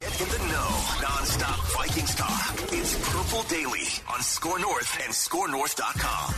Get 0.00 0.20
in 0.20 0.28
the 0.28 0.38
know, 0.38 0.84
non-stop 1.02 1.58
Vikings 1.76 2.14
talk. 2.14 2.54
It's 2.72 3.10
Purple 3.10 3.42
Daily 3.48 3.82
on 4.14 4.22
Score 4.22 4.60
North 4.60 4.96
and 5.02 5.12
ScoreNorth.com. 5.12 6.34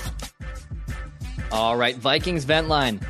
All 1.53 1.77
right, 1.77 1.95
Vikings 1.95 2.45
Vent 2.45 2.69
Line. 2.69 3.01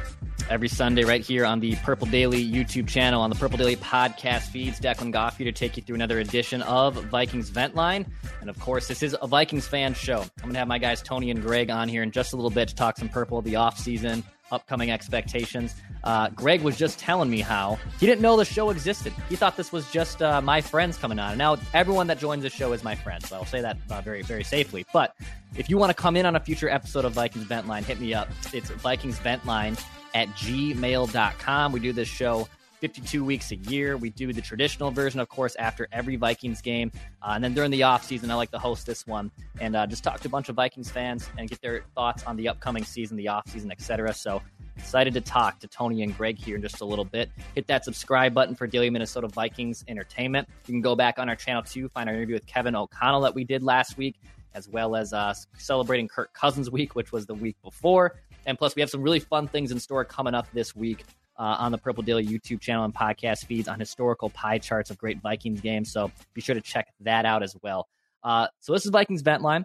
Every 0.49 0.67
Sunday, 0.67 1.05
right 1.05 1.21
here 1.21 1.45
on 1.45 1.61
the 1.61 1.77
Purple 1.77 2.09
Daily 2.09 2.45
YouTube 2.45 2.89
channel, 2.89 3.23
on 3.23 3.31
the 3.31 3.37
Purple 3.37 3.59
Daily 3.59 3.77
podcast 3.77 4.49
feeds. 4.49 4.81
Declan 4.81 5.13
Goff 5.13 5.37
here 5.37 5.45
to 5.45 5.53
take 5.53 5.77
you 5.77 5.85
through 5.85 5.95
another 5.95 6.19
edition 6.19 6.63
of 6.63 6.95
Vikings 6.95 7.51
Vent 7.51 7.77
Line. 7.77 8.05
And 8.41 8.51
of 8.51 8.59
course, 8.59 8.89
this 8.89 9.05
is 9.05 9.17
a 9.23 9.29
Vikings 9.29 9.69
fan 9.69 9.95
show. 9.95 10.19
I'm 10.19 10.43
going 10.43 10.55
to 10.55 10.59
have 10.59 10.67
my 10.67 10.79
guys 10.79 11.01
Tony 11.01 11.31
and 11.31 11.41
Greg 11.41 11.71
on 11.71 11.89
here 11.89 12.03
in 12.03 12.11
just 12.11 12.33
a 12.33 12.37
little 12.37 12.51
bit 12.51 12.67
to 12.71 12.75
talk 12.75 12.97
some 12.99 13.09
Purple, 13.09 13.41
the 13.41 13.53
offseason, 13.53 14.25
upcoming 14.51 14.91
expectations. 14.91 15.75
Uh, 16.05 16.29
Greg 16.31 16.63
was 16.63 16.77
just 16.77 16.99
telling 16.99 17.31
me 17.31 17.41
how 17.41 17.79
he 17.99 18.07
didn't 18.07 18.23
know 18.23 18.37
the 18.37 18.45
show 18.45 18.71
existed. 18.71 19.13
He 19.29 19.37
thought 19.37 19.57
this 19.57 19.73
was 19.73 19.91
just 19.91 20.23
uh, 20.23 20.41
my 20.41 20.61
friends 20.61 20.97
coming 20.97 21.19
on. 21.19 21.31
And 21.31 21.39
now 21.39 21.59
everyone 21.75 22.07
that 22.09 22.19
joins 22.19 22.43
the 22.43 22.51
show 22.51 22.73
is 22.73 22.83
my 22.83 22.95
friend, 22.95 23.23
so 23.25 23.37
I'll 23.37 23.45
say 23.45 23.61
that 23.61 23.77
uh, 23.91 24.01
very, 24.01 24.23
very 24.23 24.45
safely. 24.45 24.87
But 24.93 25.15
if 25.57 25.69
you 25.69 25.77
want 25.77 25.91
to 25.91 25.95
come 25.95 26.17
in 26.17 26.27
on 26.27 26.37
a 26.37 26.41
future 26.41 26.69
episode 26.69 27.05
of 27.05 27.13
Vikings 27.13 27.45
Vent 27.45 27.67
Line, 27.67 27.85
hit 27.85 28.01
me 28.01 28.15
up. 28.15 28.29
It's 28.53 28.71
Vikings 28.71 29.19
Vent 29.19 29.45
Line 29.47 29.77
at 30.15 30.29
gmail.com. 30.29 31.73
We 31.73 31.81
do 31.81 31.93
this 31.93 32.09
show 32.09 32.49
52 32.81 33.25
weeks 33.25 33.53
a 33.53 33.57
year. 33.57 33.97
We 33.97 34.11
do 34.11 34.33
the 34.33 34.41
traditional 34.41 34.91
version, 34.91 35.21
of 35.21 35.29
course, 35.29 35.55
after 35.57 35.87
every 35.93 36.17
Vikings 36.17 36.61
game. 36.63 36.91
Uh, 37.23 37.33
and 37.35 37.45
then 37.45 37.55
during 37.55 37.71
the 37.71 37.83
offseason, 37.83 38.31
I 38.31 38.35
like 38.35 38.51
to 38.53 38.59
host 38.59 38.87
this 38.87 39.07
one 39.07 39.31
and 39.61 39.77
uh, 39.77 39.87
just 39.87 40.03
talk 40.03 40.21
to 40.21 40.29
a 40.29 40.31
bunch 40.31 40.49
of 40.49 40.57
Vikings 40.57 40.91
fans 40.91 41.29
and 41.39 41.49
get 41.49 41.61
their 41.61 41.83
thoughts 41.95 42.25
on 42.25 42.37
the 42.37 42.49
upcoming 42.49 42.85
season, 42.85 43.17
the 43.17 43.27
offseason, 43.27 43.71
etc. 43.71 44.15
So 44.15 44.43
excited 44.77 45.13
to 45.13 45.21
talk 45.21 45.59
to 45.61 45.69
Tony 45.69 46.03
and 46.03 46.17
Greg 46.17 46.39
here 46.39 46.57
in 46.57 46.63
just 46.63 46.81
a 46.81 46.85
little 46.85 47.05
bit. 47.05 47.31
Hit 47.55 47.67
that 47.67 47.85
subscribe 47.85 48.33
button 48.33 48.55
for 48.55 48.67
Daily 48.67 48.89
Minnesota 48.89 49.29
Vikings 49.29 49.85
Entertainment. 49.87 50.49
You 50.67 50.73
can 50.73 50.81
go 50.81 50.97
back 50.97 51.19
on 51.19 51.29
our 51.29 51.37
channel 51.37 51.63
too, 51.63 51.89
find 51.91 52.09
our 52.09 52.15
interview 52.15 52.35
with 52.35 52.47
Kevin 52.47 52.75
O'Connell 52.75 53.21
that 53.21 53.35
we 53.35 53.45
did 53.45 53.63
last 53.63 53.99
week, 53.99 54.17
as 54.55 54.69
well 54.69 54.97
as 54.97 55.13
uh, 55.13 55.35
celebrating 55.59 56.09
Kirk 56.09 56.33
Cousins 56.33 56.71
week, 56.71 56.95
which 56.95 57.13
was 57.13 57.27
the 57.27 57.35
week 57.35 57.57
before. 57.63 58.21
And 58.47 58.57
plus, 58.57 58.75
we 58.75 58.81
have 58.81 58.89
some 58.89 59.03
really 59.03 59.21
fun 59.21 59.47
things 59.49 59.71
in 59.71 59.79
store 59.79 60.05
coming 60.05 60.35
up 60.35 60.47
this 60.55 60.75
week 60.75 61.05
uh, 61.41 61.57
on 61.59 61.73
the 61.73 61.79
Purple 61.79 62.03
Daily 62.03 62.25
YouTube 62.25 62.61
channel 62.61 62.85
and 62.85 62.95
podcast 62.95 63.47
feeds 63.47 63.67
on 63.67 63.81
historical 63.81 64.29
pie 64.29 64.59
charts 64.59 64.91
of 64.91 64.99
great 64.99 65.23
Vikings 65.23 65.63
games. 65.63 65.91
So 65.91 66.13
be 66.35 66.43
sure 66.43 66.55
to 66.55 66.61
check 66.61 66.89
that 67.01 67.25
out 67.25 67.43
as 67.43 67.57
well. 67.63 67.89
Uh, 68.23 68.49
so 68.61 68.75
this 68.75 68.85
is 68.85 68.91
Vikings 68.91 69.23
Vent 69.23 69.43
Line, 69.43 69.65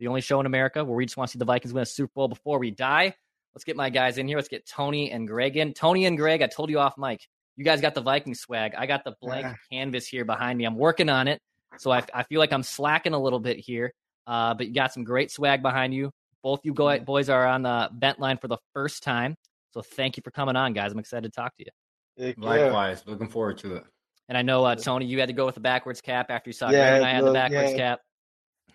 the 0.00 0.08
only 0.08 0.20
show 0.20 0.40
in 0.40 0.46
America 0.46 0.84
where 0.84 0.96
we 0.96 1.06
just 1.06 1.16
want 1.16 1.28
to 1.28 1.32
see 1.32 1.38
the 1.38 1.44
Vikings 1.44 1.72
win 1.72 1.82
a 1.82 1.86
Super 1.86 2.10
Bowl 2.16 2.26
before 2.26 2.58
we 2.58 2.72
die. 2.72 3.14
Let's 3.54 3.62
get 3.62 3.76
my 3.76 3.88
guys 3.88 4.18
in 4.18 4.26
here. 4.26 4.36
Let's 4.36 4.48
get 4.48 4.66
Tony 4.66 5.12
and 5.12 5.28
Greg 5.28 5.56
in. 5.56 5.74
Tony 5.74 6.06
and 6.06 6.18
Greg, 6.18 6.42
I 6.42 6.48
told 6.48 6.70
you 6.70 6.80
off 6.80 6.98
mic. 6.98 7.20
You 7.56 7.64
guys 7.64 7.80
got 7.80 7.94
the 7.94 8.00
Viking 8.00 8.34
swag. 8.34 8.74
I 8.76 8.86
got 8.86 9.04
the 9.04 9.14
blank 9.22 9.44
yeah. 9.44 9.54
canvas 9.70 10.08
here 10.08 10.24
behind 10.24 10.58
me. 10.58 10.64
I'm 10.64 10.76
working 10.76 11.08
on 11.08 11.28
it. 11.28 11.40
So 11.78 11.92
I, 11.92 12.02
I 12.12 12.24
feel 12.24 12.40
like 12.40 12.52
I'm 12.52 12.64
slacking 12.64 13.12
a 13.12 13.18
little 13.22 13.38
bit 13.38 13.58
here. 13.58 13.92
Uh, 14.26 14.54
but 14.54 14.66
you 14.66 14.74
got 14.74 14.92
some 14.92 15.04
great 15.04 15.30
swag 15.30 15.62
behind 15.62 15.94
you. 15.94 16.10
Both 16.42 16.60
you 16.64 16.74
go, 16.74 16.98
boys 16.98 17.28
are 17.28 17.46
on 17.46 17.62
the 17.62 17.90
vent 17.96 18.18
line 18.18 18.38
for 18.38 18.48
the 18.48 18.58
first 18.74 19.04
time. 19.04 19.36
So 19.72 19.82
thank 19.82 20.16
you 20.16 20.22
for 20.22 20.30
coming 20.30 20.56
on, 20.56 20.72
guys. 20.72 20.92
I'm 20.92 20.98
excited 20.98 21.32
to 21.32 21.40
talk 21.40 21.56
to 21.56 21.64
you. 21.64 22.34
Likewise. 22.36 23.02
Looking 23.06 23.28
forward 23.28 23.58
to 23.58 23.76
it. 23.76 23.84
And 24.28 24.38
I 24.38 24.42
know, 24.42 24.64
uh, 24.64 24.76
Tony, 24.76 25.06
you 25.06 25.18
had 25.18 25.28
to 25.28 25.32
go 25.32 25.46
with 25.46 25.54
the 25.54 25.60
backwards 25.60 26.00
cap 26.00 26.30
after 26.30 26.48
you 26.48 26.54
saw 26.54 26.70
yeah, 26.70 26.90
Greg 26.90 27.02
and 27.02 27.04
I 27.04 27.10
had 27.10 27.24
the 27.24 27.32
backwards 27.32 27.72
yeah. 27.72 27.76
cap. 27.76 28.00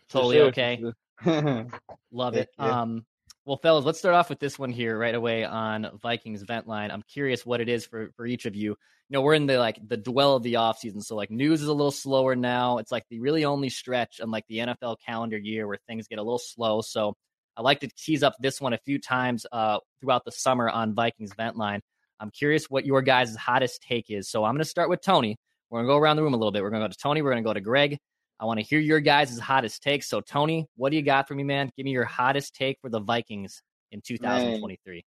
Totally 0.10 0.38
sure. 0.38 0.46
okay. 0.48 0.84
Love 2.12 2.36
it. 2.36 2.50
Yeah. 2.60 2.82
Um, 2.82 3.06
well, 3.46 3.58
fellas, 3.58 3.86
let's 3.86 3.98
start 3.98 4.14
off 4.14 4.30
with 4.30 4.40
this 4.40 4.60
one 4.60 4.72
here 4.72 4.98
right 4.98 5.16
away 5.16 5.46
on 5.46 5.90
Vikings 6.02 6.44
vent 6.44 6.68
line. 6.68 6.92
I'm 6.92 7.04
curious 7.04 7.46
what 7.46 7.62
it 7.62 7.70
is 7.70 7.86
for 7.86 8.12
for 8.18 8.26
each 8.26 8.46
of 8.46 8.56
you. 8.56 8.72
You 8.72 9.14
know, 9.14 9.22
we're 9.22 9.36
in 9.36 9.46
the 9.46 9.58
like 9.58 9.80
the 9.88 9.96
dwell 9.96 10.36
of 10.36 10.44
the 10.44 10.58
off 10.58 10.80
season, 10.80 11.00
so 11.02 11.16
like 11.16 11.32
news 11.32 11.62
is 11.62 11.70
a 11.70 11.74
little 11.74 11.92
slower 11.92 12.36
now. 12.36 12.78
It's 12.78 12.92
like 12.92 13.06
the 13.10 13.22
really 13.22 13.46
only 13.46 13.70
stretch 13.70 14.20
on 14.20 14.32
like 14.32 14.44
the 14.50 14.58
NFL 14.58 14.98
calendar 15.06 15.38
year 15.38 15.66
where 15.66 15.78
things 15.88 16.10
get 16.10 16.20
a 16.20 16.22
little 16.22 16.40
slow. 16.40 16.82
So 16.82 17.16
I 17.58 17.62
like 17.62 17.80
to 17.80 17.88
tease 17.88 18.22
up 18.22 18.36
this 18.40 18.62
one 18.62 18.74
a 18.74 18.78
few 18.78 19.00
times 19.00 19.48
uh, 19.52 19.80
throughout 20.00 20.26
the 20.26 20.32
summer 20.32 20.70
on 20.70 20.94
Vikings 20.94 21.34
vent 21.36 21.58
line. 21.58 21.82
I'm 22.20 22.30
curious 22.30 22.70
what 22.70 22.86
your 22.86 23.02
guys' 23.02 23.36
hottest 23.36 23.82
take 23.82 24.12
is. 24.12 24.30
So 24.30 24.44
I'm 24.44 24.54
going 24.54 24.64
to 24.64 24.70
start 24.70 24.90
with 24.90 25.02
Tony. 25.02 25.38
We're 25.70 25.80
going 25.80 25.88
to 25.88 25.94
go 25.94 25.98
around 25.98 26.18
the 26.18 26.24
room 26.24 26.36
a 26.36 26.38
little 26.38 26.52
bit. 26.52 26.62
We're 26.62 26.70
going 26.70 26.84
to 26.84 26.88
go 26.88 26.92
to 26.92 26.98
Tony. 26.98 27.24
We're 27.24 27.32
going 27.32 27.44
to 27.44 27.48
go 27.48 27.54
to 27.54 27.62
Greg. 27.62 27.98
I 28.40 28.46
want 28.46 28.60
to 28.60 28.66
hear 28.66 28.80
your 28.80 29.00
guys' 29.00 29.38
hottest 29.40 29.82
take. 29.82 30.04
So, 30.04 30.22
Tony, 30.22 30.68
what 30.76 30.92
do 30.92 30.98
you 30.98 31.02
got 31.02 31.28
for 31.28 31.34
me, 31.34 31.44
man? 31.44 31.72
Give 31.76 31.84
me 31.84 31.92
your 31.92 32.06
hottest 32.06 32.56
take 32.56 32.78
for 32.80 32.92
the 32.92 33.00
Vikings 33.00 33.64
in 33.92 34.02
2023. 34.02 35.04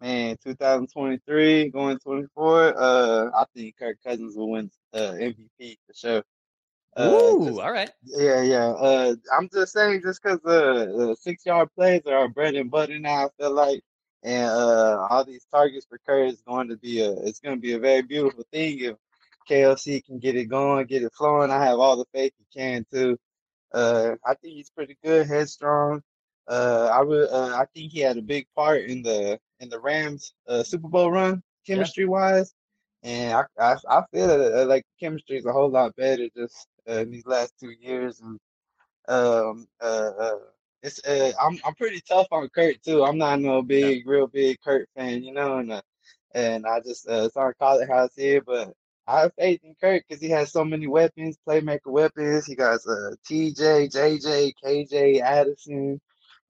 Man, 0.00 0.26
man 0.26 0.36
2023 0.44 1.70
going 1.70 1.98
24. 1.98 2.74
Uh, 2.78 3.30
I 3.34 3.44
think 3.54 3.78
Kirk 3.78 3.96
Cousins 4.04 4.36
will 4.36 4.50
win 4.50 4.70
uh, 4.92 5.12
MVP 5.12 5.78
for 5.86 5.94
sure. 5.94 6.22
Uh, 6.96 7.10
Ooh, 7.10 7.46
just, 7.46 7.60
all 7.60 7.72
right. 7.72 7.90
Yeah, 8.02 8.42
yeah. 8.42 8.66
Uh, 8.68 9.14
I'm 9.36 9.48
just 9.52 9.72
saying, 9.72 10.02
just 10.02 10.22
because 10.22 10.44
uh, 10.44 11.14
six 11.14 11.46
yard 11.46 11.68
plays 11.74 12.02
are 12.06 12.16
our 12.16 12.28
bread 12.28 12.54
and 12.54 12.70
butter 12.70 12.98
now, 12.98 13.26
I 13.26 13.28
feel 13.38 13.52
like, 13.52 13.82
and 14.22 14.50
uh, 14.50 15.06
all 15.08 15.24
these 15.24 15.46
targets 15.50 15.86
for 15.88 15.98
Kirk 16.04 16.32
is 16.32 16.42
going 16.42 16.68
to 16.68 16.76
be 16.76 17.00
a, 17.00 17.10
it's 17.10 17.40
going 17.40 17.56
to 17.56 17.60
be 17.60 17.74
a 17.74 17.78
very 17.78 18.02
beautiful 18.02 18.44
thing 18.52 18.80
if 18.80 18.96
KOC 19.48 20.04
can 20.04 20.18
get 20.18 20.36
it 20.36 20.46
going, 20.46 20.86
get 20.86 21.02
it 21.02 21.12
flowing. 21.14 21.50
I 21.50 21.64
have 21.64 21.78
all 21.78 21.96
the 21.96 22.04
faith 22.12 22.32
he 22.38 22.60
can 22.60 22.84
too. 22.92 23.18
Uh, 23.72 24.12
I 24.24 24.34
think 24.34 24.54
he's 24.54 24.70
pretty 24.70 24.96
good, 25.04 25.26
headstrong. 25.26 26.02
Uh, 26.48 26.90
I 26.92 27.02
would, 27.02 27.28
uh, 27.30 27.56
I 27.56 27.66
think 27.74 27.92
he 27.92 28.00
had 28.00 28.16
a 28.16 28.22
big 28.22 28.46
part 28.56 28.82
in 28.84 29.02
the 29.02 29.38
in 29.60 29.68
the 29.68 29.78
Rams 29.78 30.32
uh, 30.46 30.62
Super 30.62 30.88
Bowl 30.88 31.10
run, 31.10 31.42
chemistry 31.66 32.04
yeah. 32.04 32.10
wise, 32.10 32.54
and 33.02 33.34
I, 33.34 33.44
I, 33.62 33.76
I 33.88 34.02
feel 34.12 34.26
that 34.28 34.62
uh, 34.62 34.66
like 34.66 34.84
chemistry 34.98 35.36
is 35.36 35.46
a 35.46 35.52
whole 35.52 35.70
lot 35.70 35.94
better 35.96 36.28
just 36.34 36.66
uh, 36.88 37.00
in 37.00 37.10
these 37.10 37.26
last 37.26 37.54
two 37.60 37.72
years, 37.80 38.20
and 38.20 38.38
um, 39.08 39.68
uh, 39.80 40.10
uh, 40.18 40.38
it's 40.82 41.04
uh, 41.06 41.32
I'm 41.40 41.58
I'm 41.64 41.74
pretty 41.74 42.00
tough 42.00 42.28
on 42.32 42.48
Kirk 42.50 42.82
too. 42.82 43.04
I'm 43.04 43.18
not 43.18 43.40
no 43.40 43.62
big, 43.62 44.06
real 44.06 44.26
big 44.28 44.60
Kirk 44.62 44.88
fan, 44.96 45.22
you 45.24 45.32
know, 45.32 45.58
and 45.58 45.72
uh, 45.72 45.82
and 46.34 46.66
I 46.66 46.80
just 46.80 47.08
uh, 47.08 47.28
sorry 47.30 47.54
call 47.56 47.78
it 47.80 47.88
how 47.88 48.04
I 48.04 48.08
see 48.08 48.38
but 48.40 48.72
I 49.08 49.20
have 49.22 49.32
faith 49.38 49.60
in 49.64 49.74
Kirk 49.80 50.04
because 50.06 50.22
he 50.22 50.28
has 50.30 50.52
so 50.52 50.64
many 50.64 50.86
weapons, 50.86 51.38
playmaker 51.48 51.86
weapons. 51.86 52.46
He 52.46 52.54
got 52.54 52.80
uh, 52.86 53.16
TJ, 53.28 53.90
JJ, 53.90 54.52
KJ, 54.62 55.20
Addison, 55.22 55.98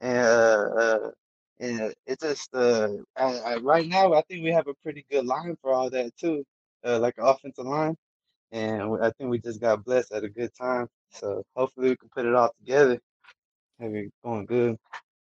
and 0.01 0.19
uh, 0.19 0.71
uh, 0.77 1.11
and 1.61 1.95
it 2.07 2.21
just 2.21 2.55
uh, 2.55 2.89
I, 3.17 3.39
I, 3.39 3.57
right 3.59 3.87
now 3.87 4.13
I 4.13 4.23
think 4.23 4.43
we 4.43 4.51
have 4.53 4.67
a 4.69 4.75
pretty 4.83 5.07
good 5.11 5.25
line 5.27 5.57
for 5.63 5.73
all 5.73 5.89
that 5.91 6.17
too, 6.17 6.45
uh, 6.85 6.99
like 6.99 7.15
an 7.19 7.27
offensive 7.27 7.65
line, 7.65 7.97
and 8.53 8.83
I 9.03 9.11
think 9.13 9.31
we 9.31 9.39
just 9.39 9.61
got 9.61 9.85
blessed 9.85 10.13
at 10.13 10.25
a 10.25 10.29
good 10.29 10.51
time. 10.55 10.89
So 11.11 11.43
hopefully 11.57 11.91
we 11.91 11.97
can 11.97 12.09
put 12.15 12.27
it 12.27 12.35
all 12.35 12.51
together. 12.61 13.01
It 13.81 14.13
going 14.25 14.47
good. 14.47 14.77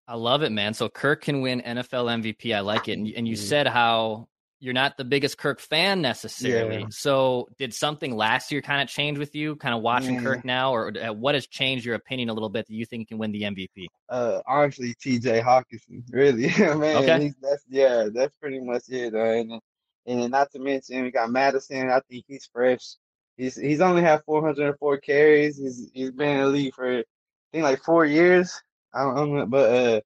I 0.06 0.16
love 0.16 0.42
it, 0.42 0.52
man. 0.52 0.74
So 0.74 0.88
Kirk 0.88 1.22
can 1.22 1.40
win 1.40 1.62
NFL 1.62 2.22
MVP. 2.22 2.54
I 2.54 2.60
like 2.60 2.88
it. 2.88 2.98
And, 2.98 3.10
and 3.16 3.26
you 3.26 3.34
mm-hmm. 3.34 3.44
said 3.44 3.66
how 3.66 4.28
you're 4.64 4.72
not 4.72 4.96
the 4.96 5.04
biggest 5.04 5.36
Kirk 5.36 5.60
fan 5.60 6.00
necessarily. 6.00 6.80
Yeah. 6.80 6.86
So, 6.88 7.48
did 7.58 7.74
something 7.74 8.16
last 8.16 8.50
year 8.50 8.62
kind 8.62 8.80
of 8.80 8.88
change 8.88 9.18
with 9.18 9.34
you, 9.34 9.56
kind 9.56 9.74
of 9.74 9.82
watching 9.82 10.14
yeah. 10.14 10.22
Kirk 10.22 10.44
now, 10.44 10.74
or 10.74 10.90
uh, 10.96 11.12
what 11.12 11.34
has 11.34 11.46
changed 11.46 11.84
your 11.84 11.96
opinion 11.96 12.30
a 12.30 12.32
little 12.32 12.48
bit 12.48 12.66
that 12.66 12.72
you 12.72 12.86
think 12.86 13.02
he 13.02 13.04
can 13.04 13.18
win 13.18 13.30
the 13.30 13.42
MVP? 13.42 13.86
Uh, 14.08 14.40
honestly, 14.46 14.94
T.J. 15.02 15.42
Hockenson, 15.42 16.02
really, 16.10 16.46
man. 16.58 16.96
Okay. 16.96 17.32
That's 17.42 17.62
yeah, 17.68 18.08
that's 18.12 18.34
pretty 18.36 18.58
much 18.58 18.84
it. 18.88 19.14
Uh, 19.14 19.18
and 19.18 19.60
and 20.06 20.30
not 20.30 20.50
to 20.52 20.58
mention 20.58 21.02
we 21.02 21.10
got 21.10 21.30
Mattison. 21.30 21.90
I 21.90 22.00
think 22.08 22.24
he's 22.26 22.48
fresh. 22.50 22.96
He's 23.36 23.56
he's 23.56 23.80
only 23.80 24.02
had 24.02 24.22
404 24.24 24.98
carries. 24.98 25.58
He's 25.58 25.90
he's 25.92 26.10
been 26.12 26.36
in 26.36 26.40
the 26.40 26.48
league 26.48 26.74
for 26.74 26.98
I 26.98 27.04
think 27.52 27.64
like 27.64 27.82
four 27.82 28.04
years. 28.04 28.60
I 28.92 29.02
don't 29.02 29.34
know, 29.34 29.46
but 29.46 29.70
uh, 29.70 30.00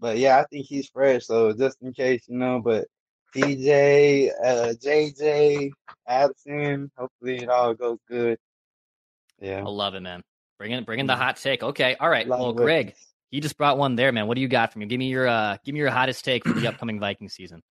but 0.00 0.18
yeah, 0.18 0.38
I 0.38 0.44
think 0.50 0.66
he's 0.66 0.88
fresh. 0.88 1.26
So 1.26 1.52
just 1.52 1.80
in 1.82 1.92
case, 1.92 2.24
you 2.26 2.36
know, 2.36 2.60
but 2.60 2.88
DJ, 3.34 4.30
uh, 4.44 4.74
JJ, 4.74 5.70
Addison. 6.06 6.90
Hopefully 6.96 7.38
it 7.38 7.48
all 7.48 7.74
goes 7.74 7.98
good. 8.08 8.38
Yeah. 9.40 9.60
I 9.60 9.68
love 9.68 9.94
it, 9.94 10.00
man. 10.00 10.22
Bring 10.58 10.72
in, 10.72 10.84
bring 10.84 11.00
in 11.00 11.06
the 11.06 11.16
hot 11.16 11.36
take. 11.36 11.62
Okay. 11.62 11.96
All 11.98 12.08
right. 12.08 12.26
Well, 12.28 12.52
Greg, 12.52 12.94
you 13.30 13.40
just 13.40 13.56
brought 13.56 13.78
one 13.78 13.96
there, 13.96 14.12
man. 14.12 14.26
What 14.26 14.34
do 14.34 14.40
you 14.40 14.48
got 14.48 14.72
from 14.72 14.82
you? 14.82 14.88
Give 14.88 14.98
me 14.98 15.08
your, 15.08 15.26
uh, 15.26 15.56
give 15.64 15.72
me 15.72 15.80
your 15.80 15.90
hottest 15.90 16.24
take 16.24 16.44
for 16.44 16.52
the 16.52 16.68
upcoming 16.68 17.00
Viking 17.00 17.28
season. 17.28 17.62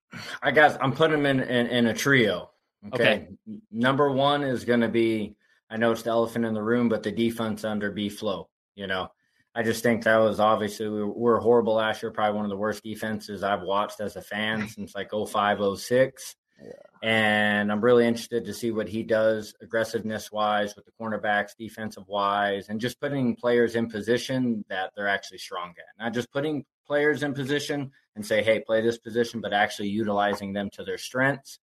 I 0.42 0.52
guess 0.52 0.78
I'm 0.82 0.92
putting 0.94 1.20
him 1.20 1.26
in, 1.26 1.40
in, 1.42 1.68
in 1.68 1.88
a 1.88 1.94
trio. 1.94 2.50
Okay? 2.88 3.04
okay. 3.04 3.28
Number 3.72 4.12
one 4.12 4.44
is 4.44 4.66
going 4.66 4.82
to 4.82 4.90
be 4.90 5.36
I 5.72 5.78
know 5.78 5.94
it's 5.94 6.02
the 6.02 6.10
elephant 6.10 6.44
in 6.44 6.54
the 6.54 6.62
room, 6.62 6.90
but 6.90 7.02
the 7.02 7.14
defense 7.14 7.64
under 7.64 7.92
B 7.92 8.10
flow, 8.10 8.50
you 8.76 8.88
know. 8.88 9.08
I 9.56 9.64
just 9.64 9.84
think 9.84 10.04
that 10.04 10.18
was 10.18 10.40
obviously 10.40 10.90
we 10.90 11.04
were 11.04 11.40
horrible 11.40 11.76
last 11.76 12.04
year, 12.04 12.12
probably 12.12 12.36
one 12.36 12.46
of 12.46 12.52
the 12.52 12.58
worst 12.58 12.84
defenses 12.84 13.42
I've 13.42 13.62
watched 13.62 14.02
as 14.02 14.18
a 14.18 14.22
fan 14.22 14.68
since 14.70 14.94
like 14.94 15.12
05, 15.12 15.80
06. 15.80 16.36
Yeah. 16.62 16.72
And 17.02 17.72
I'm 17.72 17.82
really 17.82 18.06
interested 18.06 18.46
to 18.46 18.54
see 18.54 18.72
what 18.72 18.88
he 18.88 19.02
does 19.02 19.56
aggressiveness 19.62 20.32
wise 20.32 20.76
with 20.76 20.86
the 20.86 20.92
cornerbacks, 20.92 21.56
defensive 21.58 22.08
wise, 22.08 22.70
and 22.70 22.80
just 22.80 23.00
putting 23.00 23.36
players 23.36 23.76
in 23.76 23.90
position 23.90 24.64
that 24.70 24.92
they're 24.96 25.08
actually 25.08 25.40
strong 25.40 25.70
at. 25.70 26.04
Not 26.04 26.14
just 26.14 26.32
putting 26.32 26.66
players 26.86 27.24
in 27.24 27.34
position 27.34 27.92
and 28.16 28.26
say, 28.26 28.44
hey, 28.44 28.60
play 28.60 28.82
this 28.82 28.98
position, 28.98 29.42
but 29.42 29.54
actually 29.54 29.88
utilizing 29.88 30.54
them 30.54 30.70
to 30.74 30.84
their 30.84 30.98
strengths. 30.98 31.60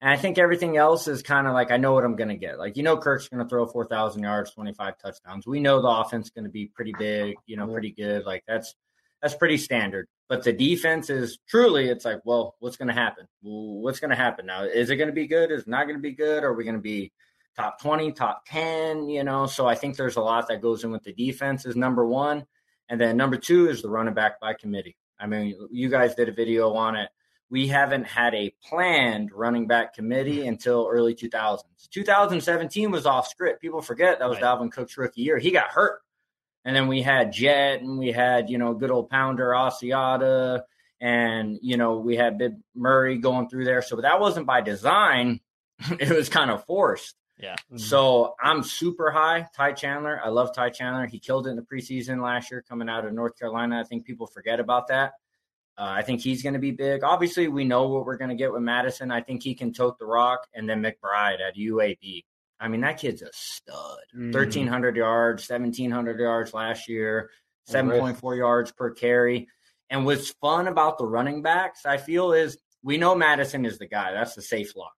And 0.00 0.10
I 0.10 0.16
think 0.16 0.38
everything 0.38 0.76
else 0.76 1.08
is 1.08 1.22
kind 1.22 1.46
of 1.46 1.52
like 1.52 1.70
I 1.70 1.76
know 1.76 1.92
what 1.92 2.04
I'm 2.04 2.16
going 2.16 2.28
to 2.30 2.36
get. 2.36 2.58
Like 2.58 2.76
you 2.76 2.82
know, 2.82 2.96
Kirk's 2.96 3.28
going 3.28 3.42
to 3.42 3.48
throw 3.48 3.66
4,000 3.66 4.22
yards, 4.22 4.52
25 4.52 4.98
touchdowns. 4.98 5.46
We 5.46 5.60
know 5.60 5.82
the 5.82 5.88
offense 5.88 6.26
is 6.26 6.30
going 6.30 6.44
to 6.44 6.50
be 6.50 6.66
pretty 6.66 6.94
big, 6.98 7.36
you 7.46 7.56
know, 7.56 7.66
pretty 7.66 7.92
good. 7.92 8.24
Like 8.24 8.44
that's 8.46 8.74
that's 9.20 9.34
pretty 9.34 9.58
standard. 9.58 10.08
But 10.28 10.44
the 10.44 10.52
defense 10.52 11.10
is 11.10 11.38
truly, 11.48 11.88
it's 11.88 12.04
like, 12.04 12.20
well, 12.24 12.54
what's 12.60 12.76
going 12.76 12.88
to 12.88 12.94
happen? 12.94 13.26
What's 13.42 14.00
going 14.00 14.10
to 14.10 14.16
happen 14.16 14.46
now? 14.46 14.62
Is 14.62 14.88
it 14.88 14.96
going 14.96 15.08
to 15.08 15.14
be 15.14 15.26
good? 15.26 15.50
Is 15.50 15.66
not 15.66 15.84
going 15.84 15.96
to 15.96 16.02
be 16.02 16.12
good? 16.12 16.44
Are 16.44 16.54
we 16.54 16.64
going 16.64 16.76
to 16.76 16.80
be 16.80 17.12
top 17.56 17.80
20, 17.82 18.12
top 18.12 18.44
10? 18.46 19.08
You 19.08 19.24
know, 19.24 19.46
so 19.46 19.66
I 19.66 19.74
think 19.74 19.96
there's 19.96 20.16
a 20.16 20.20
lot 20.20 20.48
that 20.48 20.62
goes 20.62 20.84
in 20.84 20.92
with 20.92 21.02
the 21.02 21.12
defense 21.12 21.66
is 21.66 21.76
number 21.76 22.06
one. 22.06 22.46
And 22.88 23.00
then 23.00 23.16
number 23.16 23.36
two 23.36 23.68
is 23.68 23.82
the 23.82 23.90
running 23.90 24.14
back 24.14 24.40
by 24.40 24.54
committee. 24.54 24.96
I 25.18 25.26
mean, 25.26 25.54
you 25.70 25.88
guys 25.88 26.14
did 26.14 26.28
a 26.28 26.32
video 26.32 26.72
on 26.74 26.96
it 26.96 27.10
we 27.50 27.66
haven't 27.66 28.04
had 28.04 28.34
a 28.34 28.54
planned 28.64 29.32
running 29.32 29.66
back 29.66 29.94
committee 29.94 30.46
until 30.46 30.88
early 30.90 31.14
2000s. 31.14 31.64
2017 31.90 32.90
was 32.90 33.06
off 33.06 33.26
script. 33.26 33.60
People 33.60 33.82
forget 33.82 34.20
that 34.20 34.28
was 34.28 34.40
right. 34.40 34.44
Dalvin 34.58 34.70
Cook's 34.70 34.96
rookie 34.96 35.22
year. 35.22 35.38
He 35.38 35.50
got 35.50 35.68
hurt. 35.68 36.00
And 36.64 36.76
then 36.76 36.88
we 36.88 37.02
had 37.02 37.32
Jet 37.32 37.80
and 37.80 37.98
we 37.98 38.12
had, 38.12 38.50
you 38.50 38.58
know, 38.58 38.74
good 38.74 38.90
old 38.90 39.10
pounder 39.10 39.48
Asiata 39.48 40.62
and, 41.00 41.58
you 41.62 41.76
know, 41.76 41.98
we 41.98 42.16
had 42.16 42.38
Bib 42.38 42.60
Murray 42.74 43.18
going 43.18 43.48
through 43.48 43.64
there. 43.64 43.82
So 43.82 43.96
that 43.96 44.20
wasn't 44.20 44.46
by 44.46 44.60
design. 44.60 45.40
it 45.98 46.10
was 46.10 46.28
kind 46.28 46.50
of 46.50 46.64
forced. 46.66 47.16
Yeah. 47.38 47.54
Mm-hmm. 47.54 47.78
So 47.78 48.34
I'm 48.40 48.62
super 48.62 49.10
high. 49.10 49.48
Ty 49.56 49.72
Chandler. 49.72 50.20
I 50.22 50.28
love 50.28 50.54
Ty 50.54 50.70
Chandler. 50.70 51.06
He 51.06 51.18
killed 51.18 51.46
it 51.46 51.50
in 51.50 51.56
the 51.56 51.62
preseason 51.62 52.22
last 52.22 52.50
year 52.50 52.62
coming 52.68 52.88
out 52.88 53.06
of 53.06 53.14
North 53.14 53.38
Carolina. 53.38 53.80
I 53.80 53.84
think 53.84 54.04
people 54.04 54.26
forget 54.26 54.60
about 54.60 54.88
that. 54.88 55.14
Uh, 55.80 55.94
I 55.96 56.02
think 56.02 56.20
he's 56.20 56.42
going 56.42 56.52
to 56.52 56.60
be 56.60 56.72
big. 56.72 57.02
Obviously, 57.02 57.48
we 57.48 57.64
know 57.64 57.88
what 57.88 58.04
we're 58.04 58.18
going 58.18 58.28
to 58.28 58.36
get 58.36 58.52
with 58.52 58.60
Mattison. 58.60 59.10
I 59.10 59.22
think 59.22 59.42
he 59.42 59.54
can 59.54 59.72
tote 59.72 59.98
the 59.98 60.04
rock, 60.04 60.46
and 60.52 60.68
then 60.68 60.82
McBride 60.82 61.40
at 61.40 61.56
UAB. 61.56 62.24
I 62.60 62.68
mean, 62.68 62.82
that 62.82 62.98
kid's 62.98 63.22
a 63.22 63.30
stud. 63.32 64.00
Mm. 64.14 64.34
1,300 64.34 64.96
yards, 64.96 65.48
1,700 65.48 66.20
yards 66.20 66.52
last 66.52 66.86
year, 66.86 67.30
7.4 67.70 68.36
yards 68.36 68.72
per 68.72 68.90
carry. 68.90 69.48
And 69.88 70.04
what's 70.04 70.34
fun 70.42 70.68
about 70.68 70.98
the 70.98 71.06
running 71.06 71.40
backs, 71.40 71.86
I 71.86 71.96
feel, 71.96 72.32
is 72.32 72.58
we 72.82 72.98
know 72.98 73.14
Mattison 73.14 73.64
is 73.64 73.78
the 73.78 73.88
guy. 73.88 74.12
That's 74.12 74.34
the 74.34 74.42
safe 74.42 74.76
lock. 74.76 74.92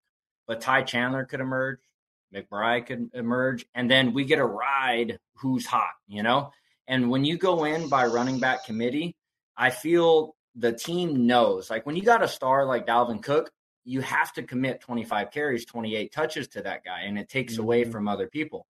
But 0.49 0.63
Ty 0.63 0.83
Chandler 0.83 1.27
could 1.27 1.41
emerge, 1.41 1.79
McBride 2.35 2.87
could 2.87 3.11
emerge, 3.15 3.67
and 3.73 3.89
then 3.89 4.15
we 4.15 4.25
get 4.25 4.41
a 4.41 4.45
ride 4.45 5.21
who's 5.37 5.65
hot, 5.65 5.93
you 6.09 6.25
know? 6.25 6.51
And 6.89 7.09
when 7.09 7.25
you 7.25 7.39
go 7.39 7.63
in 7.63 7.89
by 7.89 8.07
running 8.07 8.41
back 8.41 8.65
committee, 8.65 9.15
I 9.57 9.71
feel 9.71 10.35
the 10.55 10.73
team 10.73 11.27
knows. 11.27 11.71
Like 11.71 11.87
when 11.87 11.97
you 11.97 12.03
got 12.03 12.23
a 12.23 12.29
star 12.29 12.65
like 12.67 12.87
Dalvin 12.87 13.23
Cook, 13.23 13.51
you 13.85 14.01
have 14.01 14.33
to 14.35 14.43
commit 14.43 14.81
25 14.81 15.31
carries, 15.31 15.65
28 15.65 16.13
touches 16.13 16.49
to 16.49 16.63
that 16.63 16.85
guy, 16.85 17.03
and 17.03 17.19
it 17.19 17.29
takes 17.29 17.55
mm-hmm. 17.55 17.63
away 17.63 17.85
from 17.85 18.09
other 18.09 18.29
people. 18.29 18.67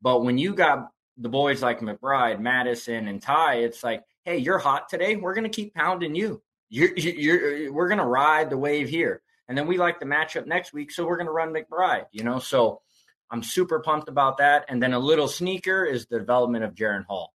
But 0.00 0.22
when 0.22 0.38
you 0.38 0.54
got 0.54 0.90
the 1.16 1.28
boys 1.28 1.62
like 1.62 1.80
McBride, 1.80 2.40
Mattison, 2.40 3.08
and 3.08 3.20
Ty, 3.20 3.56
it's 3.56 3.82
like, 3.82 4.02
hey, 4.24 4.38
you're 4.38 4.58
hot 4.58 4.88
today. 4.88 5.16
We're 5.16 5.34
going 5.34 5.44
to 5.44 5.50
keep 5.50 5.74
pounding 5.74 6.14
you. 6.14 6.42
You're, 6.68 6.96
you're, 6.96 7.72
we're 7.72 7.88
going 7.88 7.98
to 7.98 8.04
ride 8.04 8.50
the 8.50 8.58
wave 8.58 8.88
here. 8.88 9.22
And 9.48 9.56
then 9.56 9.66
we 9.66 9.76
like 9.76 10.00
the 10.00 10.06
matchup 10.06 10.46
next 10.46 10.72
week, 10.72 10.90
so 10.90 11.06
we're 11.06 11.16
going 11.16 11.26
to 11.26 11.32
run 11.32 11.52
McBride, 11.52 12.06
you 12.12 12.24
know? 12.24 12.38
So 12.38 12.80
I'm 13.30 13.42
super 13.42 13.80
pumped 13.80 14.08
about 14.08 14.38
that. 14.38 14.64
And 14.68 14.82
then 14.82 14.94
a 14.94 14.98
little 14.98 15.28
sneaker 15.28 15.84
is 15.84 16.06
the 16.06 16.18
development 16.18 16.64
of 16.64 16.74
Jaren 16.74 17.04
Hall. 17.04 17.33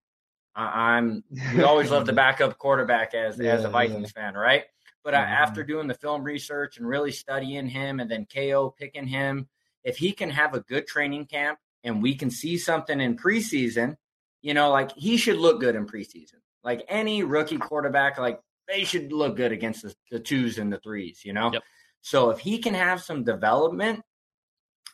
I'm 0.59 1.23
we 1.55 1.63
always 1.63 1.91
love 1.91 2.05
the 2.05 2.13
backup 2.23 2.57
quarterback 2.57 3.13
as 3.13 3.39
yeah, 3.39 3.53
as 3.53 3.63
a 3.63 3.69
Vikings 3.69 4.13
yeah. 4.15 4.23
fan, 4.23 4.33
right? 4.33 4.63
But 5.03 5.13
mm-hmm. 5.13 5.31
after 5.31 5.63
doing 5.63 5.87
the 5.87 5.93
film 5.93 6.23
research 6.23 6.77
and 6.77 6.87
really 6.87 7.11
studying 7.11 7.67
him, 7.67 7.99
and 7.99 8.09
then 8.11 8.27
KO 8.33 8.73
picking 8.77 9.07
him, 9.07 9.47
if 9.83 9.97
he 9.97 10.11
can 10.11 10.29
have 10.29 10.53
a 10.53 10.59
good 10.61 10.87
training 10.87 11.25
camp 11.25 11.59
and 11.83 12.03
we 12.03 12.15
can 12.15 12.29
see 12.29 12.57
something 12.57 12.99
in 12.99 13.15
preseason, 13.15 13.95
you 14.41 14.53
know, 14.53 14.69
like 14.69 14.91
he 14.95 15.17
should 15.17 15.37
look 15.37 15.59
good 15.59 15.75
in 15.75 15.85
preseason. 15.85 16.35
Like 16.63 16.83
any 16.89 17.23
rookie 17.23 17.57
quarterback, 17.57 18.17
like 18.17 18.39
they 18.67 18.83
should 18.83 19.13
look 19.13 19.37
good 19.37 19.53
against 19.53 19.83
the, 19.83 19.95
the 20.11 20.19
twos 20.19 20.57
and 20.57 20.71
the 20.71 20.79
threes, 20.79 21.21
you 21.23 21.33
know. 21.33 21.51
Yep. 21.53 21.63
So 22.01 22.29
if 22.31 22.39
he 22.39 22.59
can 22.59 22.73
have 22.73 23.01
some 23.01 23.23
development, 23.23 24.01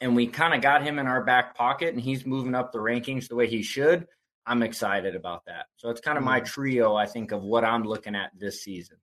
and 0.01 0.15
we 0.15 0.27
kind 0.27 0.53
of 0.53 0.61
got 0.61 0.83
him 0.83 0.99
in 0.99 1.07
our 1.07 1.23
back 1.23 1.55
pocket, 1.55 1.93
and 1.93 2.01
he's 2.01 2.25
moving 2.25 2.53
up 2.53 2.71
the 2.71 2.79
rankings 2.79 3.27
the 3.27 3.35
way 3.35 3.47
he 3.47 3.63
should 3.63 4.05
I'm 4.45 4.63
excited 4.63 5.15
about 5.15 5.45
that. 5.45 5.65
So 5.77 5.89
it's 5.89 6.01
kind 6.01 6.17
of 6.17 6.23
my 6.23 6.39
trio, 6.39 6.95
I 6.95 7.05
think, 7.05 7.31
of 7.31 7.41
what 7.43 7.63
I'm 7.63 7.83
looking 7.83 8.15
at 8.15 8.31
this 8.37 8.63
season. 8.63 8.97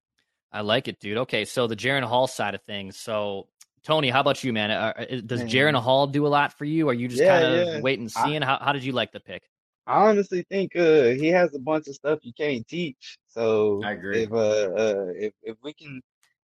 I 0.53 0.61
like 0.61 0.89
it, 0.89 1.01
dude. 1.01 1.19
Okay, 1.19 1.45
so 1.45 1.67
the 1.67 1.77
Jaren 1.77 2.05
Hall 2.05 2.27
side 2.27 2.55
of 2.55 2.63
things. 2.63 2.99
So 2.99 3.49
Tony, 3.83 4.11
how 4.11 4.21
about 4.21 4.45
you, 4.45 4.53
man? 4.53 4.71
Uh, 4.71 4.93
uh 4.97 5.21
does 5.25 5.43
Jaren 5.43 5.75
Hall 5.75 6.07
do 6.07 6.27
a 6.27 6.29
lot 6.29 6.57
for 6.57 6.65
you? 6.65 6.89
Are 6.89 6.95
you 6.95 7.09
just 7.09 7.23
yeah, 7.23 7.41
kind 7.41 7.55
of 7.55 7.67
yeah. 7.67 7.81
waiting 7.81 8.05
and 8.05 8.13
seeing? 8.13 8.43
I, 8.43 8.47
how 8.47 8.59
how 8.61 8.73
did 8.73 8.85
you 8.85 8.93
like 8.93 9.13
the 9.13 9.21
pick? 9.21 9.43
I 9.87 10.09
honestly 10.09 10.45
think 10.49 10.77
uh, 10.77 11.09
he 11.09 11.29
has 11.29 11.55
a 11.55 11.59
bunch 11.59 11.89
of 11.89 11.95
stuff 11.95 12.21
you 12.23 12.33
can't 12.33 12.67
teach. 12.69 13.19
So 13.29 13.83
I 13.85 13.93
agree. 13.93 14.23
If 14.23 14.33
uh, 14.33 14.37
uh, 14.37 15.07
if 15.17 15.33
if 15.43 15.57
we 15.63 15.73
can 15.73 16.01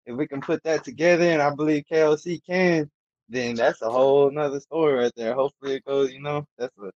if 0.07 0.17
we 0.17 0.27
can 0.27 0.41
put 0.41 0.63
that 0.65 0.85
together, 0.85 1.25
and 1.25 1.41
I 1.41 1.55
believe 1.55 1.85
KOC 1.91 2.41
can, 2.45 2.91
then 3.29 3.55
that's 3.55 3.83
a 3.83 3.91
whole 3.91 4.31
nother 4.31 4.61
story 4.61 4.95
right 4.95 5.13
there. 5.17 5.35
Hopefully 5.35 5.77
it 5.77 5.85
goes. 5.85 6.13
You 6.13 6.21
know, 6.21 6.45
that's 6.59 6.77
a 6.79 6.91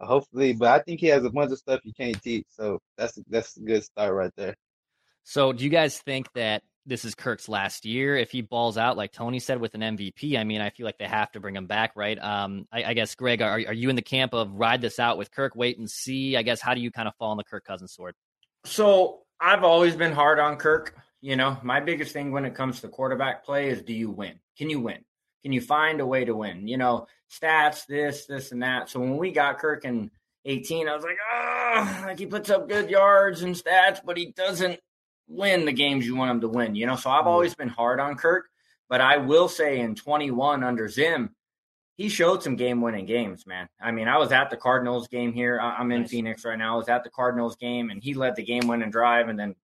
hopefully, 0.00 0.52
but 0.52 0.68
I 0.68 0.82
think 0.82 1.00
he 1.00 1.06
has 1.06 1.24
a 1.24 1.30
bunch 1.30 1.52
of 1.52 1.58
stuff 1.58 1.80
you 1.84 1.92
can't 1.92 2.20
teach. 2.22 2.46
So 2.48 2.78
that's 2.96 3.18
that's 3.28 3.56
a 3.56 3.60
good 3.60 3.84
start 3.84 4.14
right 4.14 4.32
there. 4.36 4.54
So 5.24 5.52
do 5.52 5.64
you 5.64 5.70
guys 5.70 5.98
think 5.98 6.30
that 6.34 6.62
this 6.86 7.04
is 7.04 7.14
Kirk's 7.14 7.48
last 7.48 7.86
year? 7.86 8.16
If 8.16 8.30
he 8.30 8.42
balls 8.42 8.76
out, 8.76 8.96
like 8.96 9.12
Tony 9.12 9.38
said, 9.38 9.60
with 9.60 9.74
an 9.74 9.80
MVP, 9.80 10.38
I 10.38 10.44
mean, 10.44 10.60
I 10.60 10.70
feel 10.70 10.84
like 10.84 10.98
they 10.98 11.06
have 11.06 11.32
to 11.32 11.40
bring 11.40 11.56
him 11.56 11.66
back, 11.66 11.92
right? 11.96 12.18
Um, 12.18 12.66
I, 12.70 12.84
I 12.84 12.94
guess, 12.94 13.14
Greg, 13.14 13.40
are, 13.40 13.52
are 13.52 13.72
you 13.72 13.88
in 13.88 13.96
the 13.96 14.02
camp 14.02 14.34
of 14.34 14.52
ride 14.52 14.82
this 14.82 14.98
out 14.98 15.16
with 15.16 15.30
Kirk, 15.30 15.56
wait 15.56 15.78
and 15.78 15.90
see? 15.90 16.36
I 16.36 16.42
guess, 16.42 16.60
how 16.60 16.74
do 16.74 16.80
you 16.80 16.90
kind 16.90 17.08
of 17.08 17.14
fall 17.16 17.30
on 17.30 17.38
the 17.38 17.44
Kirk 17.44 17.64
Cousins 17.64 17.92
sword? 17.92 18.14
So 18.66 19.20
I've 19.40 19.64
always 19.64 19.96
been 19.96 20.12
hard 20.12 20.38
on 20.38 20.56
Kirk. 20.56 20.94
You 21.22 21.36
know, 21.36 21.56
my 21.62 21.80
biggest 21.80 22.12
thing 22.12 22.32
when 22.32 22.44
it 22.44 22.54
comes 22.54 22.82
to 22.82 22.88
quarterback 22.88 23.44
play 23.44 23.70
is 23.70 23.80
do 23.80 23.94
you 23.94 24.10
win? 24.10 24.38
Can 24.58 24.68
you 24.68 24.80
win? 24.80 24.98
Can 25.44 25.52
you 25.52 25.60
find 25.60 26.00
a 26.00 26.06
way 26.06 26.24
to 26.24 26.34
win? 26.34 26.66
You 26.66 26.78
know, 26.78 27.06
stats, 27.30 27.86
this, 27.86 28.24
this, 28.24 28.50
and 28.50 28.62
that. 28.62 28.88
So 28.88 28.98
when 28.98 29.18
we 29.18 29.30
got 29.30 29.58
Kirk 29.58 29.84
in 29.84 30.10
18, 30.46 30.88
I 30.88 30.94
was 30.94 31.04
like, 31.04 31.18
oh, 31.32 32.04
like 32.06 32.18
he 32.18 32.24
puts 32.24 32.48
up 32.48 32.66
good 32.66 32.88
yards 32.88 33.42
and 33.42 33.54
stats, 33.54 34.00
but 34.02 34.16
he 34.16 34.32
doesn't 34.32 34.80
win 35.28 35.66
the 35.66 35.72
games 35.72 36.06
you 36.06 36.16
want 36.16 36.30
him 36.30 36.40
to 36.40 36.48
win. 36.48 36.74
You 36.74 36.86
know, 36.86 36.96
so 36.96 37.10
I've 37.10 37.20
mm-hmm. 37.20 37.28
always 37.28 37.54
been 37.54 37.68
hard 37.68 38.00
on 38.00 38.16
Kirk, 38.16 38.46
but 38.88 39.02
I 39.02 39.18
will 39.18 39.48
say 39.48 39.80
in 39.80 39.94
21 39.94 40.64
under 40.64 40.88
Zim, 40.88 41.34
he 41.96 42.08
showed 42.08 42.42
some 42.42 42.56
game 42.56 42.80
winning 42.80 43.04
games, 43.04 43.46
man. 43.46 43.68
I 43.78 43.92
mean, 43.92 44.08
I 44.08 44.16
was 44.16 44.32
at 44.32 44.48
the 44.48 44.56
Cardinals 44.56 45.08
game 45.08 45.34
here. 45.34 45.60
I'm 45.60 45.92
in 45.92 46.02
nice. 46.02 46.10
Phoenix 46.10 46.44
right 46.44 46.58
now. 46.58 46.74
I 46.74 46.76
was 46.78 46.88
at 46.88 47.04
the 47.04 47.10
Cardinals 47.10 47.56
game 47.56 47.90
and 47.90 48.02
he 48.02 48.14
led 48.14 48.34
the 48.34 48.42
game 48.42 48.66
winning 48.66 48.90
drive. 48.90 49.28
And 49.28 49.38
then 49.38 49.54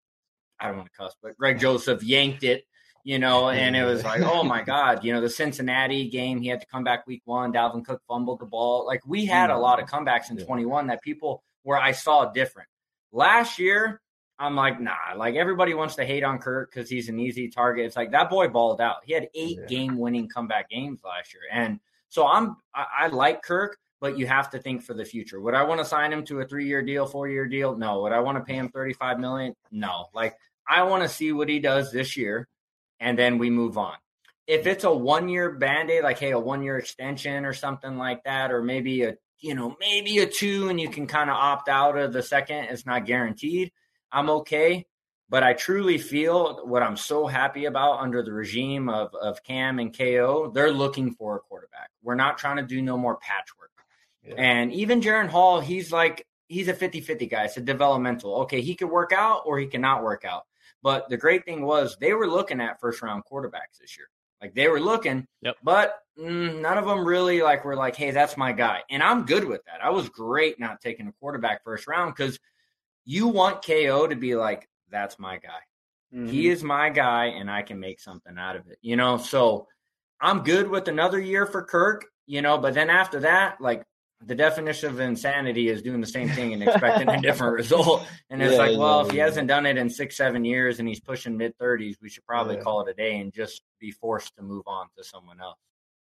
I 0.60 0.68
don't 0.68 0.76
want 0.76 0.92
to 0.92 0.96
cuss, 0.96 1.16
but 1.22 1.36
Greg 1.38 1.58
Joseph 1.58 2.04
yanked 2.04 2.44
it 2.44 2.64
you 3.04 3.18
know, 3.18 3.50
and 3.50 3.76
it 3.76 3.84
was 3.84 4.04
like, 4.04 4.22
oh 4.22 4.42
my 4.42 4.62
God, 4.64 5.04
you 5.04 5.12
know, 5.12 5.20
the 5.20 5.30
Cincinnati 5.30 6.08
game, 6.08 6.40
he 6.40 6.48
had 6.48 6.60
to 6.60 6.66
come 6.66 6.84
back 6.84 7.06
week 7.06 7.22
one. 7.24 7.52
Dalvin 7.52 7.84
Cook 7.84 8.02
fumbled 8.06 8.40
the 8.40 8.46
ball. 8.46 8.86
Like 8.86 9.00
we 9.06 9.26
had 9.26 9.50
a 9.50 9.58
lot 9.58 9.80
of 9.80 9.88
mm-hmm. 9.88 10.06
comebacks 10.06 10.30
in 10.30 10.38
21 10.38 10.88
that 10.88 11.02
people 11.02 11.42
where 11.62 11.78
I 11.78 11.92
saw 11.92 12.26
different. 12.26 12.68
Last 13.12 13.58
year, 13.58 14.00
I'm 14.38 14.56
like, 14.56 14.80
nah, 14.80 14.94
like 15.16 15.34
everybody 15.34 15.74
wants 15.74 15.96
to 15.96 16.04
hate 16.04 16.24
on 16.24 16.38
Kirk 16.38 16.70
because 16.72 16.88
he's 16.88 17.08
an 17.08 17.18
easy 17.18 17.48
target. 17.48 17.86
It's 17.86 17.96
like 17.96 18.12
that 18.12 18.30
boy 18.30 18.48
balled 18.48 18.80
out. 18.80 18.96
He 19.04 19.12
had 19.12 19.28
eight 19.34 19.58
yeah. 19.60 19.66
game 19.66 19.98
winning 19.98 20.28
comeback 20.28 20.70
games 20.70 21.00
last 21.04 21.34
year. 21.34 21.42
And 21.52 21.80
so 22.08 22.26
I'm, 22.26 22.56
I, 22.74 22.86
I 23.00 23.06
like 23.08 23.42
Kirk, 23.42 23.76
but 24.00 24.18
you 24.18 24.26
have 24.26 24.48
to 24.50 24.58
think 24.58 24.82
for 24.82 24.94
the 24.94 25.04
future. 25.04 25.40
Would 25.40 25.54
I 25.54 25.62
want 25.64 25.80
to 25.80 25.84
sign 25.84 26.12
him 26.12 26.24
to 26.26 26.40
a 26.40 26.46
three 26.46 26.66
year 26.66 26.82
deal, 26.82 27.06
four 27.06 27.28
year 27.28 27.46
deal? 27.46 27.76
No. 27.76 28.00
Would 28.02 28.12
I 28.12 28.20
want 28.20 28.38
to 28.38 28.44
pay 28.44 28.54
him 28.54 28.70
35 28.70 29.20
million? 29.20 29.54
No. 29.70 30.06
Like 30.14 30.34
I 30.66 30.84
want 30.84 31.02
to 31.02 31.08
see 31.08 31.32
what 31.32 31.48
he 31.48 31.58
does 31.58 31.92
this 31.92 32.16
year 32.16 32.48
and 33.00 33.18
then 33.18 33.38
we 33.38 33.50
move 33.50 33.78
on. 33.78 33.94
If 34.46 34.66
it's 34.66 34.84
a 34.84 34.92
one 34.92 35.28
year 35.28 35.50
band 35.52 35.90
aid, 35.90 36.04
like, 36.04 36.18
hey, 36.18 36.32
a 36.32 36.38
one 36.38 36.62
year 36.62 36.76
extension 36.76 37.44
or 37.44 37.54
something 37.54 37.96
like 37.96 38.24
that, 38.24 38.52
or 38.52 38.62
maybe 38.62 39.02
a, 39.02 39.16
you 39.38 39.54
know, 39.54 39.76
maybe 39.80 40.18
a 40.18 40.26
two 40.26 40.68
and 40.68 40.78
you 40.80 40.90
can 40.90 41.06
kind 41.06 41.30
of 41.30 41.36
opt 41.36 41.68
out 41.68 41.96
of 41.96 42.12
the 42.12 42.22
second, 42.22 42.64
it's 42.64 42.86
not 42.86 43.06
guaranteed. 43.06 43.72
I'm 44.12 44.28
okay. 44.30 44.86
But 45.28 45.44
I 45.44 45.52
truly 45.52 45.96
feel 45.96 46.66
what 46.66 46.82
I'm 46.82 46.96
so 46.96 47.28
happy 47.28 47.66
about 47.66 48.00
under 48.00 48.22
the 48.22 48.32
regime 48.32 48.88
of, 48.88 49.14
of 49.14 49.44
Cam 49.44 49.78
and 49.78 49.96
KO, 49.96 50.50
they're 50.52 50.72
looking 50.72 51.12
for 51.12 51.36
a 51.36 51.38
quarterback. 51.38 51.90
We're 52.02 52.16
not 52.16 52.36
trying 52.36 52.56
to 52.56 52.64
do 52.64 52.82
no 52.82 52.98
more 52.98 53.16
patchwork. 53.16 53.70
Yeah. 54.24 54.34
And 54.36 54.72
even 54.72 55.00
Jaren 55.00 55.28
Hall, 55.28 55.60
he's 55.60 55.92
like 55.92 56.26
he's 56.48 56.66
a 56.66 56.74
50-50 56.74 57.30
guy. 57.30 57.44
It's 57.44 57.56
a 57.56 57.60
developmental. 57.60 58.42
Okay, 58.42 58.60
he 58.60 58.74
could 58.74 58.90
work 58.90 59.12
out 59.12 59.42
or 59.46 59.58
he 59.58 59.66
cannot 59.66 60.02
work 60.02 60.24
out. 60.24 60.46
But 60.82 61.08
the 61.08 61.16
great 61.16 61.44
thing 61.44 61.62
was 61.62 61.96
they 62.00 62.14
were 62.14 62.28
looking 62.28 62.60
at 62.60 62.80
first 62.80 63.02
round 63.02 63.22
quarterbacks 63.30 63.78
this 63.80 63.96
year. 63.96 64.08
Like 64.40 64.54
they 64.54 64.68
were 64.68 64.80
looking, 64.80 65.26
yep. 65.42 65.56
but 65.62 65.98
mm, 66.18 66.60
none 66.60 66.78
of 66.78 66.86
them 66.86 67.04
really 67.04 67.42
like 67.42 67.64
were 67.64 67.76
like, 67.76 67.94
"Hey, 67.94 68.10
that's 68.10 68.38
my 68.38 68.52
guy," 68.52 68.82
and 68.90 69.02
I'm 69.02 69.26
good 69.26 69.44
with 69.44 69.62
that. 69.66 69.84
I 69.84 69.90
was 69.90 70.08
great 70.08 70.58
not 70.58 70.80
taking 70.80 71.06
a 71.08 71.12
quarterback 71.20 71.62
first 71.62 71.86
round 71.86 72.14
because 72.16 72.38
you 73.04 73.28
want 73.28 73.64
KO 73.64 74.06
to 74.06 74.16
be 74.16 74.36
like, 74.36 74.66
"That's 74.90 75.18
my 75.18 75.36
guy. 75.36 75.60
Mm-hmm. 76.14 76.28
He 76.28 76.48
is 76.48 76.64
my 76.64 76.88
guy, 76.88 77.26
and 77.26 77.50
I 77.50 77.60
can 77.60 77.78
make 77.78 78.00
something 78.00 78.38
out 78.38 78.56
of 78.56 78.66
it." 78.68 78.78
You 78.80 78.96
know, 78.96 79.18
so 79.18 79.66
I'm 80.22 80.42
good 80.42 80.68
with 80.70 80.88
another 80.88 81.20
year 81.20 81.44
for 81.44 81.62
Kirk. 81.62 82.06
You 82.26 82.40
know, 82.40 82.56
but 82.56 82.72
then 82.72 82.88
after 82.88 83.20
that, 83.20 83.60
like 83.60 83.82
the 84.24 84.34
definition 84.34 84.90
of 84.90 85.00
insanity 85.00 85.68
is 85.68 85.82
doing 85.82 86.00
the 86.00 86.06
same 86.06 86.28
thing 86.28 86.52
and 86.52 86.62
expecting 86.62 87.08
a 87.08 87.20
different 87.20 87.54
result. 87.56 88.06
And 88.28 88.42
it's 88.42 88.52
yeah, 88.52 88.58
like, 88.58 88.78
well, 88.78 89.00
yeah, 89.00 89.04
if 89.04 89.10
he 89.12 89.18
yeah. 89.18 89.24
hasn't 89.24 89.48
done 89.48 89.66
it 89.66 89.78
in 89.78 89.88
six, 89.88 90.16
seven 90.16 90.44
years 90.44 90.78
and 90.78 90.88
he's 90.88 91.00
pushing 91.00 91.36
mid 91.36 91.56
30s, 91.58 91.96
we 92.02 92.10
should 92.10 92.26
probably 92.26 92.56
call 92.56 92.82
it 92.82 92.90
a 92.90 92.94
day 92.94 93.18
and 93.18 93.32
just 93.32 93.62
be 93.80 93.90
forced 93.90 94.36
to 94.36 94.42
move 94.42 94.64
on 94.66 94.86
to 94.98 95.04
someone 95.04 95.40
else. 95.40 95.58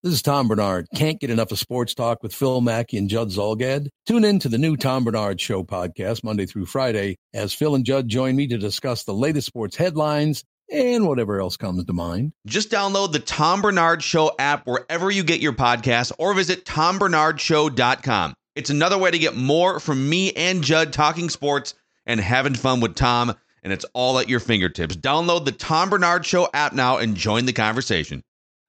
This 0.03 0.13
is 0.13 0.23
Tom 0.23 0.49
Barnard. 0.49 0.87
Can't 0.95 1.19
get 1.19 1.31
enough 1.31 1.51
of 1.51 1.59
sports 1.59 1.95
talk 1.95 2.23
with 2.23 2.35
Phil 2.35 2.61
Mackey 2.61 2.99
and 2.99 3.09
Judd 3.09 3.31
Zulgad? 3.31 3.89
Tune 4.07 4.25
in 4.25 4.39
to 4.41 4.51
the 4.51 4.59
new 4.59 4.77
Tom 4.77 5.05
Barnard 5.05 5.41
Show 5.41 5.65
podcast 5.65 6.23
Monday 6.23 6.45
through 6.45 6.67
Friday 6.67 7.17
as 7.33 7.55
Phil 7.55 7.75
and 7.75 7.87
Judd 7.87 8.07
join 8.07 8.37
me 8.37 8.47
to 8.49 8.59
discuss 8.59 9.05
the 9.05 9.15
latest 9.15 9.47
sports 9.47 9.77
headlines 9.77 10.45
and 10.71 11.07
whatever 11.07 11.41
else 11.41 11.57
comes 11.57 11.85
to 11.85 11.93
mind. 11.93 12.33
Just 12.47 12.71
download 12.71 13.13
the 13.13 13.19
Tom 13.19 13.63
Barnard 13.63 14.03
Show 14.03 14.33
app 14.39 14.67
wherever 14.67 15.11
you 15.11 15.25
get 15.25 15.41
your 15.41 15.53
podcasts 15.53 16.13
or 16.19 16.35
visit 16.35 16.65
tombarnardshow.com. 16.65 18.35
It's 18.55 18.71
another 18.71 18.99
way 18.99 19.11
to 19.11 19.19
get 19.19 19.35
more 19.37 19.81
from 19.81 20.09
me 20.09 20.33
and 20.33 20.63
Judd 20.63 20.93
talking 20.93 21.29
sports 21.29 21.75
and 22.07 22.21
having 22.21 22.55
fun 22.55 22.81
with 22.81 22.95
Tom, 22.95 23.35
and 23.63 23.73
it's 23.73 23.87
all 23.95 24.19
at 24.19 24.29
your 24.29 24.41
fingertips. 24.41 24.97
Download 24.97 25.45
the 25.45 25.53
Tom 25.53 25.91
Barnard 25.91 26.25
Show 26.25 26.49
app 26.55 26.73
now 26.73 26.99
and 26.99 27.17
join 27.17 27.47
the 27.47 27.53
conversation. 27.53 28.23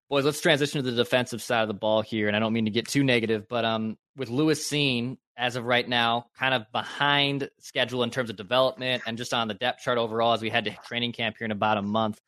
Boys, 0.10 0.25
let's 0.25 0.42
transition 0.42 0.84
to 0.84 0.92
the 0.92 0.96
defensive 0.96 1.42
side 1.42 1.64
of 1.64 1.68
the 1.68 1.74
ball 1.74 2.02
here, 2.02 2.28
and 2.28 2.36
I 2.36 2.40
don't 2.40 2.54
mean 2.54 2.66
to 2.66 2.72
get 2.72 2.88
too 2.88 3.04
negative, 3.04 3.48
but 3.50 3.66
um, 3.66 3.98
with 4.16 4.30
Lewis 4.30 4.68
Cine 4.68 5.18
as 5.38 5.56
of 5.56 5.65
right 5.65 5.88
now, 5.88 6.27
kind 6.38 6.54
of 6.54 6.72
behind 6.72 7.50
schedule 7.60 8.04
in 8.04 8.10
terms 8.10 8.30
of 8.30 8.36
development 8.36 9.04
and 9.06 9.18
just 9.18 9.34
on 9.34 9.48
the 9.48 9.54
depth 9.54 9.82
chart 9.82 9.98
overall 9.98 10.34
as 10.34 10.42
we 10.42 10.50
head 10.50 10.65
to 10.65 10.72
training 10.86 11.12
camp 11.12 11.36
here 11.38 11.46
in 11.46 11.51
about 11.51 11.77
a 11.77 11.82
month. 11.82 12.20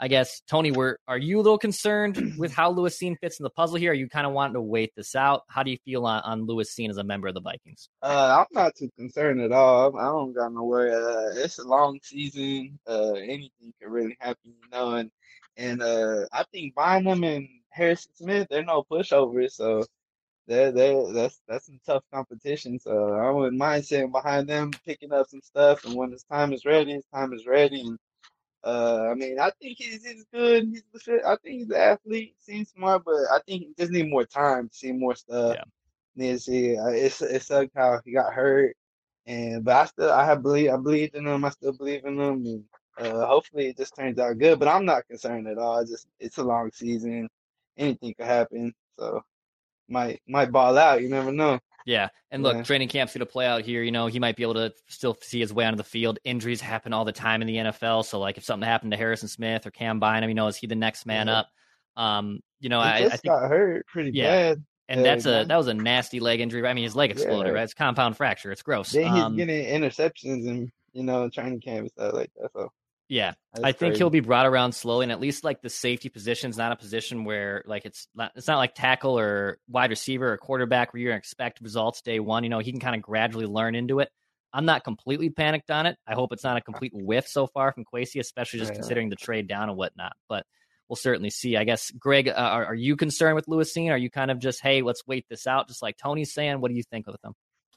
I 0.00 0.08
guess 0.08 0.42
Tony, 0.48 0.72
were 0.72 0.98
are 1.06 1.18
you 1.18 1.36
a 1.38 1.42
little 1.42 1.58
concerned 1.58 2.34
with 2.38 2.52
how 2.52 2.70
Lewis 2.70 2.98
Cine 2.98 3.16
fits 3.20 3.38
in 3.38 3.44
the 3.44 3.50
puzzle 3.50 3.76
here? 3.76 3.92
Are 3.92 3.94
you 3.94 4.08
kind 4.08 4.26
of 4.26 4.32
wanting 4.32 4.54
to 4.54 4.60
wait 4.60 4.92
this 4.96 5.14
out? 5.14 5.42
How 5.48 5.62
do 5.62 5.70
you 5.70 5.78
feel 5.84 6.04
on, 6.04 6.22
on 6.22 6.46
Lewis 6.46 6.74
Cine 6.74 6.90
as 6.90 6.96
a 6.96 7.04
member 7.04 7.28
of 7.28 7.34
the 7.34 7.40
Vikings? 7.40 7.88
Uh, 8.02 8.40
I'm 8.40 8.46
not 8.52 8.74
too 8.74 8.90
concerned 8.96 9.40
at 9.40 9.52
all. 9.52 9.96
I 9.96 10.06
don't 10.06 10.32
got 10.32 10.52
no 10.52 10.64
worry. 10.64 10.92
Uh, 10.92 11.42
it's 11.42 11.58
a 11.58 11.64
long 11.64 12.00
season. 12.02 12.78
Uh, 12.88 13.12
anything 13.12 13.72
can 13.80 13.90
really 13.90 14.16
happen, 14.20 14.54
you 14.62 14.70
know. 14.72 14.94
And 14.94 15.10
and 15.56 15.80
uh, 15.80 16.26
I 16.32 16.44
think 16.52 16.74
Bynum 16.74 17.22
and 17.22 17.48
Harrison 17.70 18.12
Smith, 18.14 18.48
they're 18.50 18.64
no 18.64 18.82
pushovers. 18.90 19.52
So 19.52 19.84
they 20.46 20.70
they 20.70 21.04
that's 21.12 21.40
that's 21.48 21.66
some 21.66 21.80
tough 21.86 22.04
competition. 22.12 22.78
So 22.78 23.14
I 23.14 23.30
wouldn't 23.30 23.56
mind 23.58 23.84
sitting 23.86 24.12
behind 24.12 24.48
them, 24.48 24.72
picking 24.86 25.12
up 25.12 25.28
some 25.28 25.40
stuff, 25.42 25.84
and 25.84 25.94
when 25.94 26.12
his 26.12 26.24
time 26.24 26.52
is 26.52 26.64
ready, 26.64 26.92
his 26.94 27.06
time 27.14 27.32
is 27.32 27.46
ready. 27.46 27.80
And 27.80 27.98
uh, 28.64 29.08
I 29.10 29.14
mean, 29.14 29.38
I 29.38 29.50
think 29.60 29.78
he's 29.78 30.04
he's 30.04 30.24
good. 30.32 30.64
He's 30.64 30.82
I 31.24 31.36
think 31.42 31.60
he's 31.60 31.70
an 31.70 31.76
athlete. 31.76 32.34
Seems 32.40 32.70
smart, 32.70 33.04
but 33.04 33.14
I 33.32 33.40
think 33.46 33.62
he 33.62 33.74
just 33.78 33.92
need 33.92 34.10
more 34.10 34.24
time 34.24 34.68
to 34.68 34.74
see 34.74 34.92
more 34.92 35.14
stuff. 35.14 35.56
Yeah. 35.56 35.64
Need 36.16 36.32
to 36.32 36.38
see. 36.38 36.76
Uh, 36.76 36.88
it's 36.88 37.22
it 37.22 37.42
sucked 37.42 37.72
how 37.76 38.00
he 38.04 38.12
got 38.12 38.32
hurt, 38.34 38.76
and 39.26 39.64
but 39.64 39.76
I 39.76 39.84
still 39.86 40.12
I 40.12 40.24
have 40.26 40.42
believe 40.42 40.70
I 40.70 40.76
believe 40.76 41.14
in 41.14 41.26
him. 41.26 41.44
I 41.44 41.50
still 41.50 41.72
believe 41.72 42.04
in 42.04 42.18
him, 42.20 42.46
and 42.46 42.64
uh, 42.98 43.26
hopefully 43.26 43.68
it 43.68 43.78
just 43.78 43.96
turns 43.96 44.18
out 44.18 44.38
good. 44.38 44.58
But 44.58 44.68
I'm 44.68 44.84
not 44.84 45.08
concerned 45.08 45.48
at 45.48 45.58
all. 45.58 45.78
It's 45.80 45.90
just 45.90 46.06
it's 46.20 46.38
a 46.38 46.44
long 46.44 46.70
season. 46.72 47.28
Anything 47.78 48.14
could 48.14 48.26
happen. 48.26 48.74
So 48.98 49.22
might 49.88 50.20
might 50.26 50.52
ball 50.52 50.76
out. 50.76 51.02
You 51.02 51.08
never 51.08 51.32
know. 51.32 51.58
Yeah, 51.86 52.08
and 52.30 52.42
look, 52.42 52.56
yeah. 52.56 52.62
training 52.62 52.88
camp's 52.88 53.12
going 53.12 53.20
to 53.20 53.26
play 53.26 53.46
out 53.46 53.62
here. 53.62 53.82
You 53.82 53.92
know, 53.92 54.06
he 54.06 54.18
might 54.18 54.36
be 54.36 54.42
able 54.42 54.54
to 54.54 54.72
still 54.88 55.18
see 55.20 55.40
his 55.40 55.52
way 55.52 55.66
onto 55.66 55.76
the 55.76 55.84
field. 55.84 56.18
Injuries 56.24 56.60
happen 56.60 56.94
all 56.94 57.04
the 57.04 57.12
time 57.12 57.42
in 57.42 57.46
the 57.46 57.56
NFL. 57.56 58.06
So, 58.06 58.18
like, 58.18 58.38
if 58.38 58.44
something 58.44 58.66
happened 58.66 58.92
to 58.92 58.96
Harrison 58.96 59.28
Smith 59.28 59.66
or 59.66 59.70
Cam 59.70 60.00
Bynum, 60.00 60.30
you 60.30 60.34
know, 60.34 60.46
is 60.46 60.56
he 60.56 60.66
the 60.66 60.74
next 60.74 61.04
man 61.04 61.26
yeah. 61.26 61.40
up? 61.40 61.48
Um, 61.96 62.40
you 62.60 62.70
know, 62.70 62.80
I, 62.80 62.96
I, 62.96 63.08
think 63.10 63.24
got 63.24 63.48
hurt 63.48 63.86
pretty 63.86 64.12
yeah. 64.14 64.54
bad. 64.54 64.64
And 64.88 65.04
that's 65.04 65.24
a 65.24 65.44
that 65.48 65.56
was 65.56 65.68
a 65.68 65.74
nasty 65.74 66.20
leg 66.20 66.40
injury. 66.40 66.66
I 66.66 66.74
mean, 66.74 66.84
his 66.84 66.96
leg 66.96 67.10
exploded. 67.10 67.46
Yeah. 67.46 67.52
Right, 67.54 67.64
it's 67.64 67.74
compound 67.74 68.16
fracture. 68.16 68.52
It's 68.52 68.62
gross. 68.62 68.92
Then 68.92 69.12
he's 69.12 69.22
um, 69.22 69.36
getting 69.36 69.64
interceptions 69.64 70.46
and 70.46 70.70
you 70.92 71.02
know 71.02 71.28
training 71.30 71.60
camp 71.60 71.80
and 71.80 71.90
stuff 71.90 72.12
like 72.12 72.30
that. 72.36 72.50
So 72.52 72.70
yeah, 73.14 73.34
That's 73.52 73.64
I 73.64 73.70
think 73.70 73.92
crazy. 73.92 73.98
he'll 73.98 74.10
be 74.10 74.18
brought 74.18 74.44
around 74.44 74.72
slowly, 74.72 75.04
and 75.04 75.12
at 75.12 75.20
least 75.20 75.44
like 75.44 75.62
the 75.62 75.70
safety 75.70 76.08
position 76.08 76.50
is 76.50 76.58
not 76.58 76.72
a 76.72 76.76
position 76.76 77.24
where 77.24 77.62
like 77.64 77.84
it's 77.84 78.08
not 78.12 78.32
it's 78.34 78.48
not 78.48 78.58
like 78.58 78.74
tackle 78.74 79.16
or 79.16 79.58
wide 79.68 79.90
receiver 79.90 80.32
or 80.32 80.36
quarterback 80.36 80.92
where 80.92 81.00
you're 81.00 81.12
gonna 81.12 81.18
expect 81.18 81.60
results 81.60 82.02
day 82.02 82.18
one. 82.18 82.42
You 82.42 82.50
know, 82.50 82.58
he 82.58 82.72
can 82.72 82.80
kind 82.80 82.96
of 82.96 83.02
gradually 83.02 83.46
learn 83.46 83.76
into 83.76 84.00
it. 84.00 84.08
I'm 84.52 84.64
not 84.64 84.82
completely 84.82 85.30
panicked 85.30 85.70
on 85.70 85.86
it. 85.86 85.96
I 86.08 86.14
hope 86.14 86.32
it's 86.32 86.42
not 86.42 86.56
a 86.56 86.60
complete 86.60 86.90
whiff 86.92 87.28
so 87.28 87.46
far 87.46 87.72
from 87.72 87.84
Kwesi, 87.84 88.18
especially 88.18 88.58
just 88.58 88.72
yeah. 88.72 88.78
considering 88.78 89.10
the 89.10 89.16
trade 89.16 89.46
down 89.46 89.68
and 89.68 89.78
whatnot. 89.78 90.14
But 90.28 90.44
we'll 90.88 90.96
certainly 90.96 91.30
see. 91.30 91.56
I 91.56 91.62
guess, 91.62 91.92
Greg, 91.92 92.28
uh, 92.28 92.32
are, 92.32 92.66
are, 92.66 92.74
you 92.74 92.96
concerned 92.96 93.36
with 93.36 93.46
Lewis 93.46 93.72
Cine? 93.72 93.90
Are 93.90 93.96
you 93.96 94.10
kind 94.10 94.32
of 94.32 94.40
just, 94.40 94.60
hey, 94.60 94.82
let's 94.82 95.06
wait 95.06 95.24
this 95.30 95.46
out, 95.46 95.68
just 95.68 95.82
like 95.82 95.96
Tony's 95.96 96.34
saying? 96.34 96.60
What 96.60 96.68
do 96.68 96.76
you 96.76 96.82
think 96.82 97.06
of 97.06 97.14
them? 97.22 97.34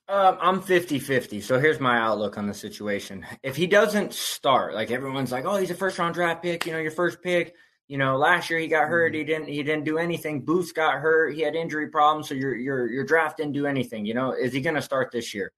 Um, 0.09 0.37
I'm 0.39 0.61
50 0.61 0.99
50. 0.99 1.41
So 1.41 1.59
here's 1.59 1.81
my 1.81 1.97
outlook 1.97 2.37
on 2.37 2.47
the 2.47 2.53
situation. 2.53 3.25
If 3.43 3.57
he 3.57 3.67
doesn't 3.67 4.13
start, 4.13 4.73
like 4.73 4.89
everyone's 4.89 5.33
like, 5.33 5.45
oh, 5.45 5.57
he's 5.57 5.71
a 5.71 5.75
first 5.75 5.99
round 5.99 6.13
draft 6.13 6.41
pick, 6.41 6.65
you 6.65 6.71
know, 6.71 6.79
your 6.79 6.91
first 6.91 7.21
pick. 7.21 7.55
You 7.89 7.97
know, 7.97 8.17
last 8.17 8.49
year 8.49 8.59
he 8.59 8.67
got 8.67 8.87
hurt. 8.87 9.15
He 9.15 9.23
didn't. 9.23 9.47
He 9.47 9.63
didn't 9.63 9.85
do 9.85 9.97
anything. 9.97 10.41
Booth 10.41 10.73
got 10.73 10.95
hurt. 10.95 11.33
He 11.33 11.41
had 11.41 11.55
injury 11.55 11.87
problems. 11.87 12.27
So 12.27 12.35
your 12.35 12.55
your 12.55 12.89
your 12.89 13.05
draft 13.05 13.37
didn't 13.37 13.53
do 13.53 13.65
anything. 13.65 14.05
You 14.05 14.13
know, 14.13 14.31
is 14.31 14.51
he 14.51 14.59
going 14.59 14.75
to 14.75 14.81
start 14.81 15.11
this 15.11 15.33
year? 15.33 15.53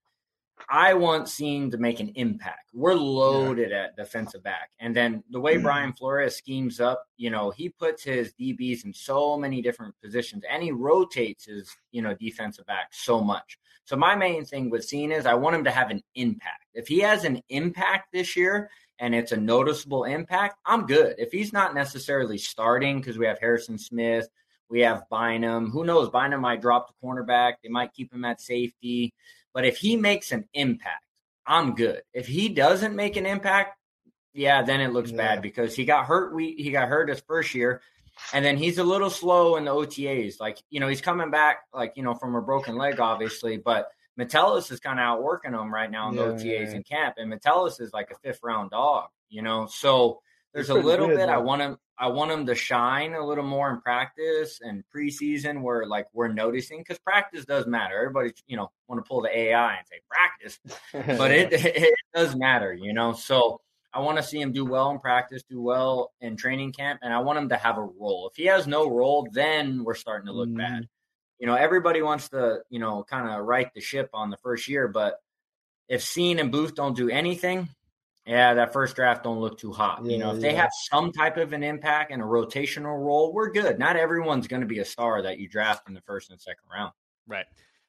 I 0.70 0.94
want 0.94 1.26
Cine 1.26 1.72
to 1.72 1.78
make 1.78 2.00
an 2.00 2.12
impact. 2.16 2.70
We're 2.74 2.94
loaded 2.94 3.72
yeah. 3.72 3.86
at 3.86 3.98
defensive 3.98 4.44
back, 4.44 4.70
and 4.80 4.96
then 4.96 5.24
the 5.32 5.40
way 5.40 5.56
mm-hmm. 5.56 5.64
Brian 5.64 5.94
Flores 5.94 6.36
schemes 6.36 6.80
up, 6.80 7.04
you 7.18 7.32
know, 7.32 7.50
he 7.50 7.70
puts 7.70 8.04
his 8.04 8.34
DBs 8.40 8.86
in 8.86 8.94
so 8.94 9.38
many 9.38 9.62
different 9.62 9.96
positions, 10.02 10.44
and 10.48 10.62
he 10.62 10.72
rotates 10.72 11.46
his 11.46 11.76
you 11.92 12.02
know 12.02 12.14
defensive 12.14 12.66
back 12.68 12.90
so 12.92 13.22
much. 13.22 13.58
So 13.90 13.96
my 13.96 14.16
main 14.16 14.46
thing 14.46 14.70
with 14.70 14.88
Cine 14.88 15.12
is 15.12 15.26
I 15.26 15.34
want 15.34 15.56
him 15.56 15.64
to 15.64 15.72
have 15.72 15.90
an 15.90 16.04
impact. 16.14 16.66
If 16.76 16.88
he 16.88 17.00
has 17.00 17.24
an 17.24 17.42
impact 17.50 18.10
this 18.14 18.36
year 18.36 18.70
and 19.00 19.16
it's 19.16 19.32
a 19.32 19.38
noticeable 19.38 20.04
impact, 20.04 20.60
I'm 20.64 20.86
good. 20.86 21.16
If 21.18 21.32
he's 21.32 21.52
not 21.52 21.74
necessarily 21.74 22.38
starting 22.38 23.00
because 23.00 23.18
we 23.18 23.26
have 23.26 23.40
Harrison 23.40 23.80
Smith, 23.80 24.30
we 24.70 24.82
have 24.82 25.10
Bynum. 25.10 25.72
Who 25.72 25.86
knows? 25.86 26.12
Bynum 26.12 26.40
might 26.40 26.62
drop 26.62 26.88
the 26.88 26.94
cornerback. 27.04 27.54
They 27.64 27.70
might 27.70 27.92
keep 27.92 28.14
him 28.14 28.26
at 28.26 28.40
safety. 28.40 29.12
But 29.56 29.66
if 29.66 29.78
he 29.78 29.96
makes 29.96 30.32
an 30.32 30.48
impact, 30.54 31.04
I'm 31.48 31.74
good. 31.74 32.04
If 32.14 32.28
he 32.28 32.50
doesn't 32.50 32.96
make 32.96 33.18
an 33.18 33.26
impact, 33.26 33.76
yeah, 34.36 34.62
then 34.62 34.82
it 34.82 34.94
looks 34.94 35.10
yeah. 35.10 35.18
bad 35.18 35.42
because 35.42 35.76
he 35.76 35.86
got 35.86 36.06
hurt. 36.06 36.36
We 36.36 36.54
he 36.54 36.70
got 36.70 36.90
hurt 36.90 37.10
his 37.10 37.22
first 37.22 37.56
year. 37.56 37.82
And 38.34 38.44
then 38.44 38.58
he's 38.58 38.78
a 38.78 38.84
little 38.84 39.10
slow 39.10 39.56
in 39.56 39.66
the 39.66 39.72
OTAs. 39.72 40.40
Like, 40.40 40.62
you 40.70 40.80
know, 40.80 40.88
he's 40.88 41.02
coming 41.02 41.32
back, 41.32 41.64
like, 41.74 41.94
you 41.96 42.04
know, 42.04 42.14
from 42.14 42.36
a 42.36 42.42
broken 42.42 42.76
leg, 42.76 43.00
obviously, 43.00 43.58
but 43.58 43.90
Metellus 44.18 44.70
is 44.72 44.80
kind 44.80 45.00
of 45.00 45.04
outworking 45.04 45.54
him 45.54 45.74
right 45.74 45.90
now 45.90 46.10
in 46.10 46.16
the 46.16 46.24
OTAs 46.24 46.44
yeah. 46.44 46.76
in 46.76 46.84
camp. 46.84 47.16
And 47.18 47.30
Metellus 47.30 47.80
is 47.80 47.94
like 47.94 48.12
a 48.12 48.16
fifth 48.16 48.40
round 48.44 48.72
dog, 48.72 49.08
you 49.30 49.42
know. 49.42 49.66
So 49.68 50.22
there's 50.54 50.70
a 50.70 50.74
little 50.74 51.08
good, 51.08 51.18
bit 51.18 51.28
man. 51.28 51.30
I 51.30 51.38
want 51.38 51.62
him 51.62 51.78
I 51.98 52.08
want 52.08 52.32
him 52.32 52.46
to 52.46 52.56
shine 52.56 53.14
a 53.14 53.26
little 53.26 53.44
more 53.44 53.70
in 53.70 53.82
practice 53.82 54.62
and 54.62 54.84
preseason 54.94 55.62
where 55.62 55.86
like 55.86 56.08
we're 56.14 56.30
noticing 56.30 56.80
because 56.80 56.98
practice 56.98 57.46
does 57.46 57.68
matter. 57.68 57.96
Everybody, 57.98 58.34
you 58.48 58.56
know, 58.56 58.72
want 58.88 59.04
to 59.04 59.08
pull 59.08 59.22
the 59.22 59.38
AI 59.38 59.76
and 59.76 59.86
say 59.88 60.00
practice, 60.10 60.60
but 61.18 61.32
it, 61.32 61.50
it 61.54 61.94
does 62.14 62.36
matter, 62.36 62.74
you 62.74 62.94
know. 62.94 63.14
So 63.14 63.62
I 63.94 64.00
want 64.02 64.18
to 64.18 64.24
see 64.24 64.40
him 64.40 64.52
do 64.52 64.66
well 64.66 64.92
in 64.92 65.00
practice, 65.00 65.44
do 65.50 65.62
well 65.62 66.12
in 66.22 66.38
training 66.38 66.74
camp, 66.74 67.00
and 67.02 67.14
I 67.14 67.20
want 67.20 67.40
him 67.40 67.50
to 67.50 67.58
have 67.58 67.78
a 67.78 67.84
role. 67.84 68.30
If 68.32 68.38
he 68.38 68.46
has 68.46 68.68
no 68.68 68.90
role, 68.90 69.28
then 69.32 69.84
we're 69.84 69.96
starting 69.96 70.28
to 70.28 70.34
look 70.34 70.50
mm. 70.50 70.58
bad. 70.58 70.88
You 71.40 71.48
know, 71.48 71.56
everybody 71.56 72.02
wants 72.02 72.30
to, 72.30 72.60
you 72.70 72.80
know, 72.80 73.04
kind 73.10 73.30
of 73.30 73.46
right 73.46 73.74
the 73.74 73.82
ship 73.82 74.10
on 74.14 74.30
the 74.30 74.38
first 74.38 74.68
year, 74.68 74.88
but 74.88 75.20
if 75.88 76.02
Cine 76.02 76.40
and 76.40 76.52
Booth 76.52 76.76
don't 76.76 76.96
do 76.96 77.10
anything, 77.10 77.70
yeah, 78.26 78.54
that 78.54 78.74
first 78.74 78.96
draft 78.96 79.24
don't 79.24 79.40
look 79.40 79.58
too 79.58 79.72
hot. 79.72 80.06
Yeah, 80.06 80.12
you 80.12 80.18
know, 80.20 80.32
if 80.32 80.36
yeah. 80.36 80.50
they 80.50 80.56
have 80.56 80.70
some 80.92 81.12
type 81.12 81.38
of 81.38 81.54
an 81.54 81.64
impact 81.64 82.12
and 82.12 82.22
a 82.22 82.26
rotational 82.26 83.04
role, 83.04 83.34
we're 83.34 83.50
good. 83.50 83.80
Not 83.80 83.96
everyone's 83.96 84.48
going 84.48 84.62
to 84.62 84.68
be 84.68 84.80
a 84.80 84.86
star 84.86 85.24
that 85.24 85.40
you 85.40 85.50
draft 85.50 85.88
in 85.88 85.96
the 85.96 86.02
first 86.02 86.30
and 86.30 86.40
second 86.40 86.66
round. 86.72 86.92
Right. 87.28 87.46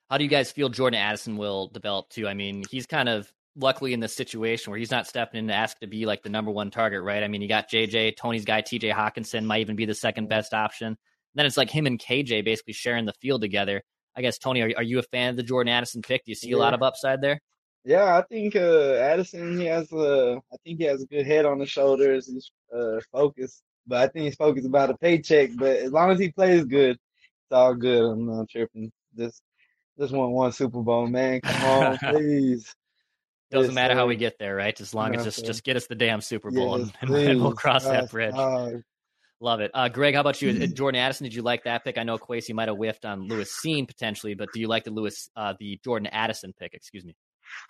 How 0.09 0.17
do 0.17 0.25
you 0.25 0.31
guys 0.31 0.51
feel 0.51 0.71
Jordan 0.71 0.99
Addison 0.99 1.37
will 1.37 1.69
develop 1.69 2.09
too? 2.09 2.27
I 2.27 2.35
mean, 2.35 2.65
he's 2.71 2.87
kind 2.87 3.09
of 3.09 3.31
luckily 3.57 3.93
in 3.93 4.01
this 4.01 4.15
situation 4.15 4.71
where 4.71 4.79
he's 4.79 4.91
not 4.91 5.07
stepping 5.07 5.39
in 5.39 5.49
to 5.49 5.55
ask 5.55 5.79
to 5.81 5.87
be 5.87 6.07
like 6.07 6.23
the 6.23 6.29
number 6.29 6.51
one 6.51 6.71
target, 6.71 7.03
right? 7.03 7.23
I 7.23 7.29
mean, 7.29 7.43
you 7.43 7.49
got 7.49 7.71
JJ, 7.71 8.17
Tony's 8.17 8.45
guy, 8.45 8.63
TJ 8.63 8.93
Hockenson 8.93 9.45
might 9.45 9.61
even 9.61 9.77
be 9.77 9.87
the 9.87 9.95
second 9.95 10.29
best 10.29 10.55
option. 10.55 10.97
Then 11.35 11.47
it's 11.47 11.57
like 11.57 11.71
him 11.71 11.87
and 11.87 11.99
KJ 11.99 12.45
basically 12.45 12.73
sharing 12.73 13.05
the 13.05 13.13
field 13.21 13.41
together. 13.41 13.83
I 14.17 14.23
guess 14.23 14.39
Tony, 14.39 14.63
are, 14.63 14.73
are 14.77 14.83
you 14.83 14.99
a 14.99 15.03
fan 15.03 15.31
of 15.31 15.37
the 15.37 15.43
Jordan 15.43 15.73
Addison 15.73 16.03
pick? 16.03 16.25
Do 16.25 16.33
you 16.33 16.35
see 16.35 16.53
a 16.53 16.59
lot 16.59 16.75
of 16.75 16.83
upside 16.83 17.21
there? 17.21 17.41
Yeah, 17.85 18.17
I 18.17 18.23
think 18.23 18.57
uh, 18.57 18.95
Addison 18.95 19.59
he 19.59 19.67
has 19.67 19.91
a 19.93 20.41
I 20.53 20.57
think 20.65 20.79
he 20.79 20.85
has 20.85 21.03
a 21.03 21.07
good 21.07 21.27
head 21.27 21.47
on 21.47 21.59
the 21.59 21.67
shoulders. 21.67 22.27
He's 22.27 22.51
uh, 22.77 23.01
focused, 23.11 23.63
but 23.87 23.99
I 24.03 24.09
think 24.09 24.27
he's 24.27 24.35
focused 24.35 24.67
about 24.67 24.91
a 24.91 24.99
paycheck. 24.99 25.51
But 25.57 25.77
as 25.77 25.91
long 25.91 26.11
as 26.11 26.19
he 26.19 26.31
plays 26.31 26.65
good, 26.65 26.91
it's 26.91 27.53
all 27.53 27.75
good. 27.75 28.03
I'm 28.03 28.27
not 28.27 28.51
tripping. 28.51 28.93
Just 29.17 29.43
just 29.99 30.13
want 30.13 30.33
one 30.33 30.53
Super 30.53 30.83
Bowl, 30.83 31.07
man. 31.07 31.41
Come 31.41 31.65
on, 31.65 31.99
please. 32.11 32.75
Doesn't 33.51 33.75
matter 33.75 33.95
how 33.95 34.07
we 34.07 34.17
get 34.17 34.39
there, 34.39 34.55
right? 34.55 34.79
As 34.81 34.95
long 34.95 35.15
as 35.15 35.25
just 35.25 35.45
just 35.45 35.65
get 35.65 35.77
us 35.77 35.87
the 35.87 35.95
damn 35.95 36.21
Super 36.21 36.51
Bowl 36.51 36.79
Yes, 36.79 36.93
and, 37.01 37.11
and 37.15 37.41
we'll 37.43 37.53
cross 37.53 37.85
that 37.85 38.11
bridge. 38.11 38.35
Love 39.43 39.61
it. 39.61 39.71
Uh, 39.73 39.89
Greg, 39.89 40.15
how 40.15 40.21
about 40.21 40.43
you? 40.43 40.51
Uh, 40.51 40.67
Jordan 40.67 41.01
Addison, 41.01 41.25
did 41.25 41.35
you 41.35 41.41
like 41.41 41.65
that 41.65 41.83
pick? 41.83 41.97
I 41.97 42.03
know 42.03 42.19
Kwesi 42.19 42.53
might 42.53 42.69
have 42.69 42.77
whiffed 42.77 43.07
on 43.07 43.27
Lewis 43.27 43.59
Cine 43.65 43.89
potentially, 43.89 44.35
but 44.35 44.49
do 44.53 44.61
you 44.61 44.69
like 44.69 44.85
the 44.85 44.91
Lewis, 44.91 45.31
uh, 45.35 45.55
the 45.59 45.81
Jordan 45.83 46.09
Addison 46.09 46.53
pick? 46.53 46.75
Excuse 46.75 47.07
me. 47.07 47.17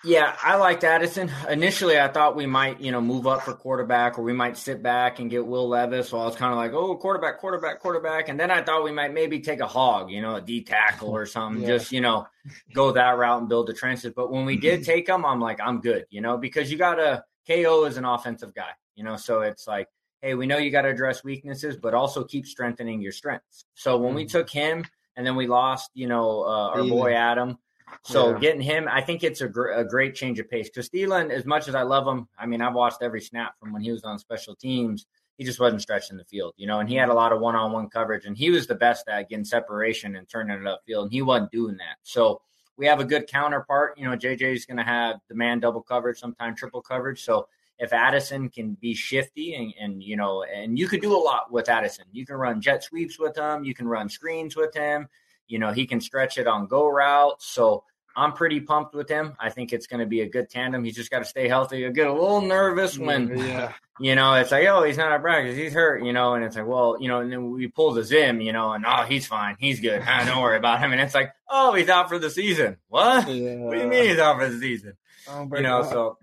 Yeah, 0.02 0.34
I 0.42 0.56
liked 0.56 0.82
Addison. 0.82 1.30
Initially, 1.48 1.98
I 2.00 2.08
thought 2.08 2.34
we 2.34 2.46
might, 2.46 2.80
you 2.80 2.90
know, 2.90 3.00
move 3.02 3.26
up 3.26 3.42
for 3.42 3.52
quarterback, 3.52 4.18
or 4.18 4.22
we 4.22 4.32
might 4.32 4.56
sit 4.56 4.82
back 4.82 5.18
and 5.18 5.30
get 5.30 5.46
Will 5.46 5.68
Levis. 5.68 6.08
So 6.08 6.18
I 6.18 6.24
was 6.24 6.36
kind 6.36 6.52
of 6.52 6.56
like, 6.58 6.72
oh, 6.72 6.96
quarterback, 6.96 7.38
quarterback, 7.38 7.80
quarterback. 7.80 8.28
And 8.30 8.40
then 8.40 8.50
I 8.50 8.62
thought 8.62 8.82
we 8.82 8.92
might 8.92 9.12
maybe 9.12 9.40
take 9.40 9.60
a 9.60 9.66
hog, 9.66 10.10
you 10.10 10.22
know, 10.22 10.36
a 10.36 10.40
D 10.40 10.62
tackle 10.62 11.10
or 11.10 11.26
something, 11.26 11.62
Yeah. 11.62 11.68
just 11.76 11.92
you 11.92 12.00
know, 12.00 12.26
go 12.72 12.92
that 12.92 13.18
route 13.18 13.40
and 13.40 13.48
build 13.48 13.66
the 13.66 13.74
trenches. 13.74 14.12
But 14.16 14.30
when 14.30 14.46
we 14.46 14.56
did 14.56 14.84
take 14.84 15.06
him, 15.08 15.24
I'm 15.26 15.40
like, 15.40 15.60
I'm 15.60 15.80
good, 15.80 16.06
you 16.10 16.20
know, 16.22 16.38
because 16.38 16.72
you 16.72 16.78
got 16.78 16.94
to 16.94 17.22
KO 17.46 17.84
is 17.84 17.96
an 17.98 18.04
offensive 18.06 18.54
guy, 18.54 18.70
you 18.94 19.04
know, 19.04 19.16
so 19.16 19.40
it's 19.42 19.66
like, 19.66 19.88
hey, 20.22 20.34
we 20.34 20.46
know 20.46 20.56
you 20.58 20.70
got 20.70 20.82
to 20.82 20.88
address 20.88 21.24
weaknesses, 21.24 21.76
but 21.76 21.92
also 21.94 22.24
keep 22.24 22.46
strengthening 22.46 23.00
your 23.02 23.12
strengths. 23.12 23.64
So 23.74 23.96
when 23.98 24.14
we 24.14 24.24
took 24.26 24.48
him, 24.48 24.84
and 25.16 25.26
then 25.26 25.36
we 25.36 25.46
lost, 25.46 25.90
you 25.92 26.06
know, 26.06 26.42
uh, 26.44 26.68
our 26.70 26.78
Thielen. 26.78 26.88
boy 26.90 27.12
Adam. 27.14 27.58
So 28.02 28.30
Yeah. 28.30 28.38
getting 28.38 28.60
him, 28.60 28.88
I 28.88 29.00
think 29.00 29.22
it's 29.22 29.40
a, 29.40 29.48
gr- 29.48 29.70
a 29.70 29.84
great 29.84 30.14
change 30.14 30.38
of 30.38 30.48
pace. 30.50 30.68
Because 30.68 30.88
Thielen, 30.88 31.30
as 31.30 31.44
much 31.44 31.68
as 31.68 31.74
I 31.74 31.82
love 31.82 32.06
him, 32.06 32.28
I 32.38 32.46
mean, 32.46 32.62
I've 32.62 32.74
watched 32.74 33.02
every 33.02 33.20
snap 33.20 33.58
from 33.58 33.72
when 33.72 33.82
he 33.82 33.92
was 33.92 34.04
on 34.04 34.18
special 34.18 34.54
teams. 34.54 35.06
He 35.36 35.44
just 35.44 35.60
wasn't 35.60 35.80
stretching 35.82 36.18
the 36.18 36.24
field, 36.24 36.52
you 36.58 36.66
know, 36.66 36.80
and 36.80 36.88
he 36.88 36.96
had 36.96 37.08
a 37.08 37.14
lot 37.14 37.32
of 37.32 37.40
one-on-one 37.40 37.88
coverage, 37.88 38.26
and 38.26 38.36
he 38.36 38.50
was 38.50 38.66
the 38.66 38.74
best 38.74 39.08
at 39.08 39.30
getting 39.30 39.44
separation 39.44 40.16
and 40.16 40.28
turning 40.28 40.54
it 40.54 40.64
upfield, 40.64 41.04
and 41.04 41.12
he 41.12 41.22
wasn't 41.22 41.50
doing 41.50 41.78
that. 41.78 41.96
So 42.02 42.42
we 42.76 42.84
have 42.86 43.00
a 43.00 43.06
good 43.06 43.26
counterpart. 43.26 43.96
You 43.96 44.04
know, 44.04 44.16
JJ 44.16 44.54
is 44.54 44.66
going 44.66 44.76
to 44.76 44.82
have 44.82 45.16
the 45.28 45.34
man 45.34 45.58
double 45.60 45.80
coverage, 45.80 46.18
sometime 46.18 46.54
triple 46.54 46.82
coverage. 46.82 47.24
So 47.24 47.48
if 47.78 47.94
Addison 47.94 48.50
can 48.50 48.74
be 48.82 48.92
shifty 48.94 49.54
and, 49.54 49.72
and 49.80 50.02
you 50.02 50.16
know, 50.16 50.42
and 50.44 50.78
you 50.78 50.86
could 50.86 51.00
do 51.00 51.16
a 51.16 51.18
lot 51.18 51.50
with 51.50 51.70
Addison. 51.70 52.04
You 52.12 52.26
can 52.26 52.36
run 52.36 52.60
jet 52.60 52.84
sweeps 52.84 53.18
with 53.18 53.36
him. 53.36 53.64
You 53.64 53.74
can 53.74 53.88
run 53.88 54.10
screens 54.10 54.56
with 54.56 54.74
him. 54.74 55.08
You 55.50 55.58
know, 55.58 55.72
he 55.72 55.86
can 55.86 56.00
stretch 56.00 56.38
it 56.38 56.46
on 56.46 56.66
go 56.66 56.88
routes. 56.88 57.46
So 57.46 57.84
I'm 58.16 58.32
pretty 58.32 58.60
pumped 58.60 58.94
with 58.94 59.08
him. 59.08 59.34
I 59.38 59.50
think 59.50 59.72
it's 59.72 59.86
going 59.86 60.00
to 60.00 60.06
be 60.06 60.22
a 60.22 60.28
good 60.28 60.50
tandem. 60.50 60.84
He's 60.84 60.96
just 60.96 61.10
got 61.10 61.20
to 61.20 61.24
stay 61.24 61.48
healthy. 61.48 61.86
I 61.86 61.90
get 61.90 62.06
a 62.06 62.12
little 62.12 62.40
nervous 62.40 62.98
when, 62.98 63.38
yeah, 63.38 63.72
you 64.00 64.14
know, 64.14 64.34
it's 64.34 64.50
like, 64.50 64.66
oh, 64.66 64.82
he's 64.82 64.96
not 64.96 65.12
at 65.12 65.20
practice. 65.20 65.56
He's 65.56 65.72
hurt, 65.72 66.02
you 66.04 66.12
know, 66.12 66.34
and 66.34 66.44
it's 66.44 66.56
like, 66.56 66.66
well, 66.66 66.96
you 67.00 67.08
know, 67.08 67.20
and 67.20 67.32
then 67.32 67.50
we 67.50 67.68
pull 67.68 67.92
the 67.92 68.02
Zim, 68.02 68.40
you 68.40 68.52
know, 68.52 68.72
and 68.72 68.84
oh, 68.86 69.04
he's 69.04 69.26
fine. 69.26 69.56
He's 69.58 69.80
good. 69.80 70.02
Ah, 70.06 70.24
don't 70.24 70.42
worry 70.42 70.56
about 70.56 70.80
him. 70.80 70.92
And 70.92 71.00
it's 71.00 71.14
like, 71.14 71.32
oh, 71.48 71.74
he's 71.74 71.88
out 71.88 72.08
for 72.08 72.18
the 72.18 72.30
season. 72.30 72.76
What? 72.88 73.28
yeah. 73.28 73.56
What 73.56 73.74
do 73.74 73.80
you 73.80 73.86
mean 73.86 74.08
he's 74.08 74.18
out 74.18 74.38
for 74.38 74.48
the 74.48 74.58
season? 74.58 74.94
You 75.26 75.62
know, 75.62 75.82
my 75.82 75.88
so 75.88 76.18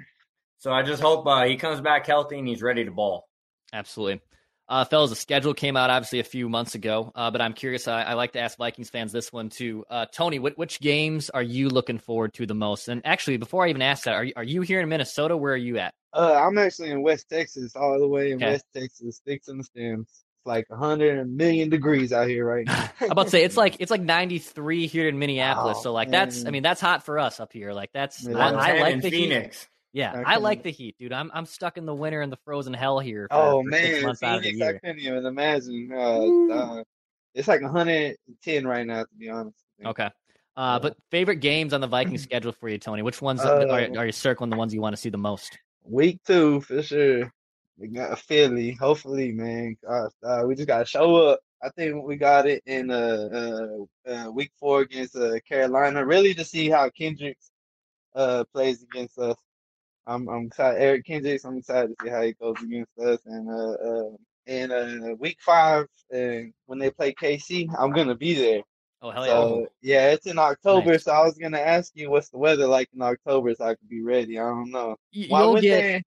so 0.58 0.72
I 0.72 0.84
just 0.84 1.02
hope 1.02 1.26
uh, 1.26 1.46
he 1.46 1.56
comes 1.56 1.82
back 1.82 2.06
healthy 2.06 2.40
and 2.40 2.48
he's 2.48 2.62
ready 2.62 2.84
to 2.84 2.92
ball. 2.92 3.30
Absolutely. 3.72 4.22
Uh, 4.70 4.84
fellas, 4.86 5.10
the 5.10 5.16
schedule 5.16 5.54
came 5.54 5.78
out 5.78 5.90
obviously 5.90 6.20
a 6.20 6.24
few 6.26 6.50
months 6.50 6.76
ago, 6.76 7.12
uh, 7.16 7.32
but 7.32 7.40
I'm 7.42 7.54
curious. 7.54 7.88
I, 7.88 8.02
I 8.04 8.14
like 8.16 8.34
to 8.34 8.40
ask 8.40 8.58
Vikings 8.58 8.90
fans 8.90 9.12
this 9.14 9.32
one 9.32 9.50
too. 9.50 9.86
Uh, 9.90 10.06
Tony, 10.12 10.40
what, 10.40 10.58
which 10.58 10.80
games 10.82 11.30
are 11.30 11.42
you 11.42 11.70
looking 11.70 12.00
forward 12.00 12.34
to 12.36 12.46
the 12.46 12.54
most? 12.56 12.90
And 12.90 13.02
actually, 13.06 13.38
before 13.38 13.66
I 13.66 13.70
even 13.70 13.82
ask 13.82 14.04
that, 14.04 14.16
are 14.16 14.24
you, 14.26 14.34
are 14.36 14.44
you 14.44 14.62
here 14.62 14.82
in 14.82 14.90
Minnesota? 14.90 15.38
Where 15.38 15.54
are 15.54 15.58
you 15.58 15.78
at? 15.78 15.94
Uh, 16.14 16.34
I'm 16.34 16.58
actually 16.58 16.90
in 16.92 17.02
West 17.02 17.30
Texas, 17.30 17.76
all 17.76 17.98
the 18.00 18.08
way 18.08 18.32
in 18.32 18.38
Okay. 18.38 18.52
West 18.52 18.66
Texas, 18.76 19.18
sticks 19.18 19.48
and 19.48 19.60
the 19.60 19.64
stems. 19.64 20.08
It's 20.10 20.24
like 20.46 20.66
a 20.70 20.76
hundred 20.76 21.26
million 21.30 21.70
degrees 21.70 22.12
out 22.12 22.28
here 22.28 22.46
right 22.46 22.66
now. 22.68 22.90
I'm 23.00 23.12
about 23.12 23.26
to 23.26 23.30
say 23.30 23.44
it's 23.44 23.56
like 23.58 23.78
it's 23.80 23.92
like 23.92 24.02
93 24.02 24.88
here 24.88 25.08
in 25.08 25.18
Minneapolis. 25.20 25.78
Oh, 25.80 25.84
so 25.84 25.94
like 25.94 26.10
that's 26.12 26.46
I 26.46 26.50
mean 26.52 26.64
that's 26.64 26.82
hot 26.82 27.04
for 27.06 27.20
us 27.20 27.40
up 27.40 27.54
here. 27.54 27.72
Like 27.72 27.92
that's 27.94 28.28
Yeah. 28.28 28.38
I, 28.38 28.50
I 28.50 28.52
110 28.52 28.82
like 28.82 28.94
in 28.94 29.00
the 29.00 29.10
heat. 29.10 29.68
Yeah, 29.98 30.22
I 30.28 30.36
I 30.36 30.38
like 30.38 30.62
the 30.62 30.70
heat, 30.70 30.96
dude. 31.00 31.12
I'm 31.12 31.32
I'm 31.34 31.48
stuck 31.48 31.76
in 31.76 31.88
the 31.88 31.96
winter 31.96 32.22
and 32.22 32.32
the 32.32 32.38
frozen 32.46 32.72
hell 32.72 33.00
here. 33.00 33.28
For, 33.32 33.36
Oh 33.36 33.64
man, 33.64 34.04
months 34.04 34.22
out 34.22 34.38
of 34.38 34.44
the 34.44 34.52
Phoenix, 34.52 34.68
I 34.68 34.74
couldn't 34.74 35.00
even 35.00 35.26
imagine. 35.26 35.92
Uh, 35.92 36.54
uh, 36.54 36.84
it's 37.34 37.48
like 37.48 37.64
110 37.64 38.68
right 38.68 38.86
now, 38.86 39.02
to 39.02 39.16
be 39.18 39.28
honest. 39.28 39.58
Okay. 39.84 40.08
Uh, 40.56 40.78
but 40.78 40.98
favorite 41.10 41.38
games 41.38 41.74
on 41.74 41.82
the 41.82 41.88
Vikings 41.88 42.22
schedule 42.30 42.52
for 42.52 42.70
you, 42.70 42.78
Tony? 42.78 43.02
Which 43.02 43.24
ones 43.24 43.42
Uh, 43.42 43.66
are, 43.72 43.98
are 43.98 44.06
you 44.06 44.12
circling 44.12 44.52
the 44.52 44.56
ones 44.56 44.72
you 44.72 44.82
want 44.82 44.96
to 44.96 45.02
see 45.02 45.10
the 45.10 45.18
most? 45.18 45.58
Week 45.84 46.20
two 46.28 46.62
for 46.62 46.84
sure. 46.84 47.34
We 47.80 47.88
got 47.88 48.20
Philly. 48.20 48.74
Hopefully, 48.74 49.32
man. 49.32 49.78
Uh, 49.88 50.10
uh, 50.24 50.44
we 50.46 50.54
just 50.54 50.68
gotta 50.68 50.86
show 50.86 51.16
up. 51.16 51.40
I 51.64 51.70
think 51.70 52.04
we 52.04 52.18
got 52.18 52.46
it 52.46 52.62
in 52.68 52.92
uh, 52.92 53.86
uh, 54.08 54.12
uh 54.12 54.32
week 54.32 54.52
four 54.60 54.82
against 54.82 55.16
uh, 55.16 55.40
Carolina. 55.48 56.06
Really 56.06 56.36
to 56.36 56.46
see 56.46 56.70
how 56.70 56.88
Kendricks 56.92 57.50
uh 58.14 58.44
plays 58.54 58.84
against 58.84 59.18
us. 59.18 59.38
I'm 60.08 60.28
I'm 60.30 60.46
excited. 60.48 60.82
Eric 60.82 61.06
Kendricks. 61.06 61.44
I'm 61.44 61.58
excited 61.58 61.90
to 61.90 61.96
see 62.06 62.10
how 62.10 62.22
he 62.22 62.34
goes 62.34 62.56
against 62.64 62.98
us. 62.98 63.20
And 63.26 63.50
uh, 63.50 63.72
uh 63.74 64.10
and 64.48 64.72
uh 64.72 65.16
week 65.20 65.38
five, 65.42 65.86
uh, 66.14 66.48
when 66.66 66.80
they 66.80 66.90
play 66.90 67.14
KC, 67.14 67.70
I'm 67.78 67.92
gonna 67.92 68.16
be 68.16 68.34
there. 68.34 68.62
Oh 69.02 69.12
hell 69.12 69.26
yeah! 69.26 69.32
So 69.34 69.68
yeah, 69.82 70.12
it's 70.12 70.26
in 70.26 70.40
October. 70.40 70.94
Nice. 70.94 71.04
So 71.04 71.12
I 71.12 71.24
was 71.24 71.38
gonna 71.38 71.60
ask 71.60 71.92
you 71.94 72.10
what's 72.10 72.30
the 72.30 72.38
weather 72.38 72.66
like 72.66 72.90
in 72.96 73.02
October, 73.02 73.54
so 73.54 73.66
I 73.66 73.76
could 73.76 73.90
be 73.90 74.02
ready. 74.02 74.40
I 74.40 74.44
don't 74.44 74.72
know. 74.72 74.96
Why 75.28 75.42
You'll 75.42 75.56
get 75.56 75.62
they? 75.62 76.04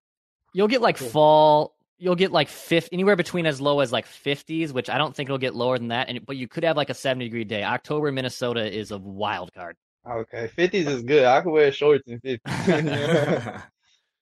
you'll 0.54 0.70
get 0.70 0.82
like 0.82 0.98
fall. 0.98 1.76
You'll 2.02 2.16
get 2.16 2.32
like 2.32 2.48
50, 2.48 2.94
anywhere 2.94 3.18
between 3.18 3.46
as 3.46 3.60
low 3.60 3.82
as 3.82 3.92
like 3.92 4.08
50s, 4.08 4.72
which 4.72 4.90
I 4.90 4.98
don't 4.98 5.14
think 5.14 5.28
it'll 5.28 5.38
get 5.38 5.54
lower 5.54 5.78
than 5.78 5.90
that. 5.90 6.08
And 6.08 6.26
but 6.26 6.38
you 6.38 6.48
could 6.48 6.64
have 6.64 6.78
like 6.78 6.90
a 6.90 6.94
70 6.94 7.26
degree 7.26 7.44
day. 7.44 7.62
October 7.62 8.08
in 8.08 8.16
Minnesota 8.16 8.74
is 8.74 8.92
a 8.92 8.98
wild 8.98 9.52
card. 9.54 9.76
Okay, 10.10 10.48
fifties 10.48 10.88
is 10.88 11.04
good. 11.04 11.26
I 11.26 11.42
could 11.42 11.52
wear 11.52 11.74
shorts 11.74 12.08
in 12.08 12.22
fifties. 12.22 12.40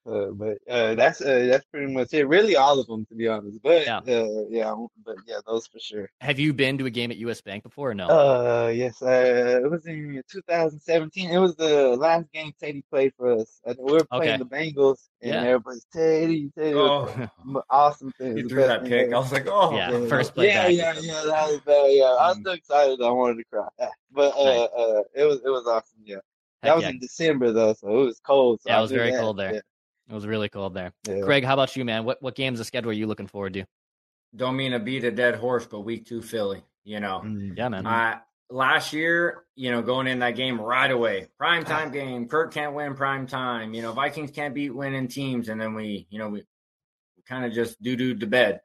uh, 0.08 0.28
but 0.32 0.58
uh, 0.70 0.96
that's 0.96 1.22
uh, 1.22 1.48
that's 1.50 1.66
pretty 1.66 1.92
much 1.94 2.14
it. 2.14 2.26
Really, 2.28 2.56
all 2.56 2.80
of 2.80 2.88
them, 2.88 3.06
to 3.08 3.16
be 3.16 3.28
honest. 3.28 3.60
But 3.62 3.86
Yeah. 3.86 3.98
uh, 4.00 4.46
yeah, 4.50 4.74
but 5.06 5.16
yeah, 5.28 5.40
those 5.46 5.68
for 5.68 5.80
sure. 5.80 6.10
Have 6.22 6.40
you 6.40 6.54
been 6.54 6.78
to 6.78 6.86
a 6.86 6.90
game 6.90 7.12
at 7.12 7.18
US 7.18 7.42
Bank 7.42 7.64
before 7.64 7.92
or 7.92 7.94
no? 7.94 8.08
Uh, 8.08 8.68
yes, 8.74 9.02
uh, 9.02 9.62
it 9.64 9.70
was 9.70 9.86
in 9.86 10.22
2017. 10.32 11.30
It 11.30 11.38
was 11.38 11.56
the 11.56 11.96
last 11.98 12.32
game 12.32 12.52
Teddy 12.60 12.84
played 12.90 13.14
for 13.18 13.34
us. 13.34 13.60
Uh, 13.66 13.74
we 13.80 13.94
were 13.94 14.06
playing 14.06 14.42
Okay. 14.42 14.44
the 14.44 14.46
Bengals, 14.46 15.10
and 15.22 15.34
Yeah. 15.34 15.42
everybody's 15.44 15.86
Teddy, 15.94 16.52
Teddy. 16.58 16.74
oh, 16.76 17.28
awesome 17.70 18.12
thing. 18.18 18.38
he 18.38 18.44
threw 18.44 18.64
that 18.68 18.82
thing 18.82 18.90
pick. 18.90 19.08
ever. 19.08 19.16
I 19.16 19.20
was 19.20 19.32
like, 19.32 19.48
oh, 19.48 19.76
Yeah, 19.76 20.08
first 20.08 20.34
play 20.34 20.48
yeah, 20.48 20.68
back. 20.68 20.74
yeah, 20.74 20.94
yeah, 21.02 21.24
that 21.26 21.48
was 21.52 21.62
bad. 21.66 21.88
Yeah, 21.92 22.06
I 22.06 22.30
was 22.30 22.38
Mm. 22.40 22.44
so 22.46 22.52
excited. 22.52 23.02
I 23.02 23.10
wanted 23.10 23.38
to 23.38 23.44
cry. 23.52 23.68
But 24.12 24.34
uh, 24.38 24.44
Nice. 24.46 24.70
uh, 24.78 25.02
it 25.16 25.26
was 25.26 25.38
it 25.46 25.50
was 25.50 25.68
awesome. 25.68 26.00
Yeah, 26.06 26.18
that 26.64 26.76
was 26.76 26.84
yeah. 26.84 26.90
in 26.92 27.00
December 27.00 27.52
though, 27.52 27.74
so 27.74 27.88
it 27.90 28.06
was 28.06 28.20
cold. 28.26 28.62
So 28.62 28.70
Yeah, 28.70 28.76
it 28.76 28.80
I 28.80 28.82
was 28.82 28.92
very 28.92 29.12
that. 29.12 29.20
cold 29.20 29.38
there. 29.38 29.62
Yeah, 30.08 30.14
It 30.14 30.16
was 30.16 30.28
really 30.28 30.50
cold 30.50 30.74
there. 30.74 30.94
yeah. 31.08 31.20
Greg, 31.22 31.44
how 31.44 31.54
about 31.54 31.76
you, 31.76 31.86
man? 31.86 32.06
What 32.06 32.22
what 32.22 32.36
games 32.36 32.60
of 32.60 32.66
schedule 32.66 32.90
are 32.90 32.94
you 32.94 33.08
looking 33.08 33.28
forward 33.28 33.54
to? 33.54 33.66
don't 34.36 34.58
mean 34.58 34.72
to 34.74 34.80
beat 34.80 35.04
a 35.06 35.10
dead 35.10 35.36
horse, 35.36 35.66
but 35.66 35.80
week 35.82 36.06
two 36.06 36.22
Philly, 36.22 36.62
you 36.84 37.00
know. 37.00 37.22
Mm. 37.26 37.58
Yeah, 37.58 37.70
man. 37.70 37.88
I 37.88 38.20
last 38.50 38.92
year, 38.94 39.46
you 39.56 39.72
know, 39.72 39.82
going 39.82 40.06
in 40.08 40.20
that 40.20 40.36
game 40.36 40.60
right 40.60 40.92
away, 40.92 41.28
prime 41.38 41.64
time 41.74 41.92
game. 41.92 42.28
Kirk 42.28 42.54
can't 42.54 42.74
win 42.76 42.94
prime 42.94 43.26
time. 43.26 43.74
You 43.74 43.82
know, 43.82 43.94
Vikings 43.94 44.32
can't 44.32 44.54
beat 44.54 44.72
winning 44.76 45.08
teams, 45.08 45.50
and 45.50 45.60
then 45.60 45.74
we, 45.74 46.08
you 46.10 46.20
know, 46.20 46.28
we, 46.30 46.40
we 47.16 47.24
kind 47.28 47.46
of 47.46 47.54
just 47.54 47.82
doo 47.82 47.96
doo 47.96 48.16
to 48.16 48.28
bed. 48.28 48.60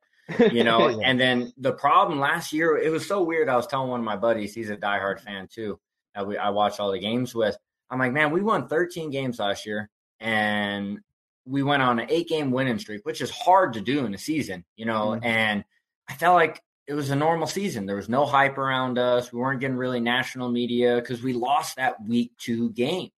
You 0.50 0.64
know, 0.68 0.88
Yeah. 0.88 1.06
and 1.08 1.18
then 1.18 1.52
the 1.56 1.72
problem 1.72 2.18
last 2.18 2.52
year, 2.52 2.76
it 2.76 2.90
was 2.90 3.06
so 3.06 3.22
weird. 3.22 3.48
I 3.48 3.56
was 3.56 3.66
telling 3.68 3.88
one 3.88 4.00
of 4.00 4.04
my 4.04 4.16
buddies, 4.16 4.54
he's 4.54 4.68
a 4.70 4.76
diehard 4.76 5.20
fan 5.20 5.46
too. 5.50 5.78
That 6.14 6.26
we 6.26 6.36
I 6.36 6.50
watch 6.50 6.80
all 6.80 6.90
the 6.90 6.98
games 6.98 7.34
with. 7.34 7.56
I'm 7.88 7.98
like, 8.00 8.12
man, 8.12 8.30
we 8.32 8.42
won 8.42 8.66
13 8.68 9.10
games 9.10 9.38
last 9.38 9.64
year, 9.64 9.88
and 10.20 10.98
we 11.44 11.62
went 11.62 11.82
on 11.82 11.98
an 11.98 12.06
eight 12.08 12.28
game 12.28 12.50
winning 12.50 12.78
streak, 12.78 13.04
which 13.04 13.20
is 13.20 13.30
hard 13.30 13.74
to 13.74 13.80
do 13.80 14.04
in 14.04 14.14
a 14.14 14.18
season, 14.18 14.64
you 14.76 14.86
know. 14.86 15.08
Mhm. 15.08 15.24
And 15.24 15.64
I 16.08 16.14
felt 16.14 16.34
like 16.34 16.62
it 16.86 16.94
was 16.94 17.10
a 17.10 17.16
normal 17.16 17.46
season. 17.46 17.86
There 17.86 17.96
was 17.96 18.08
no 18.08 18.26
hype 18.26 18.58
around 18.58 18.98
us. 18.98 19.32
We 19.32 19.38
weren't 19.38 19.60
getting 19.60 19.76
really 19.76 20.00
national 20.00 20.50
media 20.50 20.96
because 20.96 21.22
we 21.22 21.32
lost 21.32 21.76
that 21.76 22.02
week 22.04 22.32
two 22.38 22.70
game. 22.70 23.10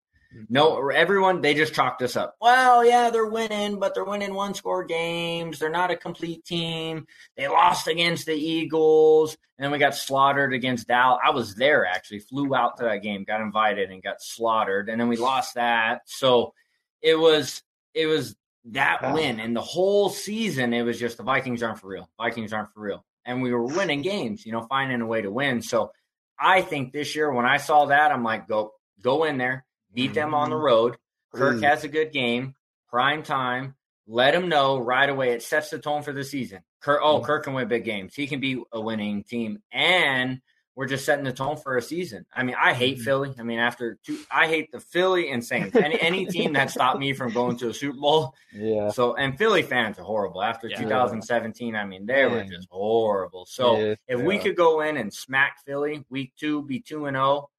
No, 0.49 0.91
everyone 0.91 1.41
they 1.41 1.55
just 1.55 1.75
chalked 1.75 2.03
us 2.03 2.17
up. 2.17 2.37
Well, 2.41 2.85
yeah, 2.85 3.11
they're 3.11 3.27
winning, 3.27 3.79
but 3.79 3.95
they're 3.95 4.05
winning 4.05 4.35
one 4.35 4.55
score 4.55 4.85
games. 4.85 5.59
They're 5.59 5.71
not 5.71 5.93
a 5.93 5.97
complete 5.97 6.45
team. 6.45 7.07
They 7.37 7.47
lost 7.47 7.87
against 7.87 8.27
the 8.27 8.35
Eagles, 8.35 9.37
and 9.57 9.65
then 9.65 9.71
we 9.71 9.79
got 9.79 9.95
slaughtered 9.95 10.53
against 10.53 10.89
Dallas. 10.89 11.21
I 11.25 11.31
was 11.31 11.55
there 11.55 11.87
actually, 11.87 12.19
flew 12.19 12.55
out 12.55 12.79
to 12.79 12.85
that 12.85 13.03
game, 13.03 13.25
got 13.25 13.43
invited, 13.43 13.91
and 13.91 14.03
got 14.03 14.21
slaughtered, 14.21 14.89
and 14.89 15.01
then 15.01 15.09
we 15.09 15.17
lost 15.17 15.55
that. 15.55 16.03
So 16.07 16.53
it 17.01 17.15
was 17.15 17.63
it 17.94 18.07
was 18.07 18.37
that 18.66 19.00
Ah. 19.02 19.12
win, 19.12 19.40
and 19.40 19.54
the 19.54 19.62
whole 19.62 20.09
season 20.09 20.72
it 20.72 20.83
was 20.83 20.98
just 20.98 21.16
the 21.16 21.22
Vikings 21.22 21.62
aren't 21.62 21.78
for 21.80 21.88
real. 21.88 22.09
Vikings 22.18 22.52
aren't 22.52 22.72
for 22.72 22.80
real, 22.80 23.04
and 23.24 23.42
we 23.42 23.52
were 23.52 23.64
winning 23.64 24.02
games, 24.02 24.44
you 24.44 24.52
know, 24.52 24.66
finding 24.68 25.00
a 25.00 25.07
way 25.07 25.22
to 25.22 25.30
win. 25.30 25.62
So 25.62 25.92
I 26.38 26.62
think 26.62 26.92
this 26.92 27.14
year 27.14 27.33
when 27.33 27.46
I 27.46 27.59
saw 27.59 27.87
that, 27.87 28.11
I'm 28.11 28.24
like, 28.24 28.48
go 28.48 28.72
go 29.00 29.24
in 29.24 29.38
there, 29.38 29.64
beat 29.92 30.07
mm-hmm. 30.07 30.14
them 30.14 30.35
on 30.35 30.50
the 30.50 30.57
mm-hmm. 30.57 30.64
road. 30.64 30.96
Kirk 31.35 31.57
mm. 31.57 31.62
has 31.64 31.85
a 31.85 31.88
good 31.88 32.12
game, 32.12 32.54
prime 32.88 33.22
time. 33.22 33.74
Let 34.07 34.35
him 34.35 34.48
know 34.48 34.78
right 34.78 35.09
away. 35.09 35.33
It 35.33 35.42
sets 35.42 35.70
the 35.70 35.78
tone 35.78 36.02
for 36.02 36.12
the 36.12 36.24
season. 36.24 36.61
Kirk, 36.80 37.00
oh, 37.02 37.20
mm. 37.20 37.24
Kirk 37.24 37.44
can 37.44 37.54
win 37.54 37.68
big 37.68 37.85
games. 37.85 38.14
He 38.14 38.26
can 38.26 38.38
be 38.38 38.62
a 38.72 38.80
winning 38.80 39.24
team, 39.24 39.61
and 39.72 40.40
we're 40.77 40.87
just 40.87 41.05
setting 41.05 41.25
the 41.25 41.33
tone 41.33 41.57
for 41.57 41.77
a 41.77 41.83
season. 41.83 42.27
I 42.35 42.43
mean, 42.43 42.57
I 42.61 42.75
hate 42.75 42.97
mm-hmm. 42.97 43.05
Philly. 43.05 43.35
I 43.39 43.43
mean, 43.43 43.59
after 43.59 43.99
two, 44.05 44.19
I 44.31 44.49
hate 44.49 44.73
the 44.73 44.81
Philly 44.81 45.31
and 45.31 45.45
Saints. 45.45 45.77
Any 45.77 46.01
any 46.01 46.27
team 46.31 46.53
that 46.55 46.71
stopped 46.71 46.99
me 46.99 47.13
from 47.13 47.33
going 47.33 47.57
to 47.59 47.69
a 47.69 47.75
Super 47.75 47.99
Bowl. 47.99 48.35
Yeah. 48.53 48.91
So 48.91 49.15
and 49.15 49.39
Philly 49.39 49.63
fans 49.63 49.99
are 49.99 50.05
horrible. 50.05 50.43
After 50.43 50.69
yeah. 50.69 50.81
2017, 50.81 51.77
I 51.77 51.85
mean, 51.85 52.07
they 52.07 52.27
were 52.27 52.45
just 52.45 52.69
horrible. 52.71 53.47
So 53.47 53.79
yeah, 53.79 53.95
if 54.09 54.21
we 54.21 54.39
could 54.39 54.57
go 54.57 54.81
in 54.81 54.97
and 54.97 55.13
smack 55.13 55.59
Philly 55.65 56.05
week 56.11 56.33
two, 56.39 56.63
be 56.63 56.81
two 56.81 57.07
and 57.07 57.15
zero, 57.15 57.25
oh, 57.25 57.51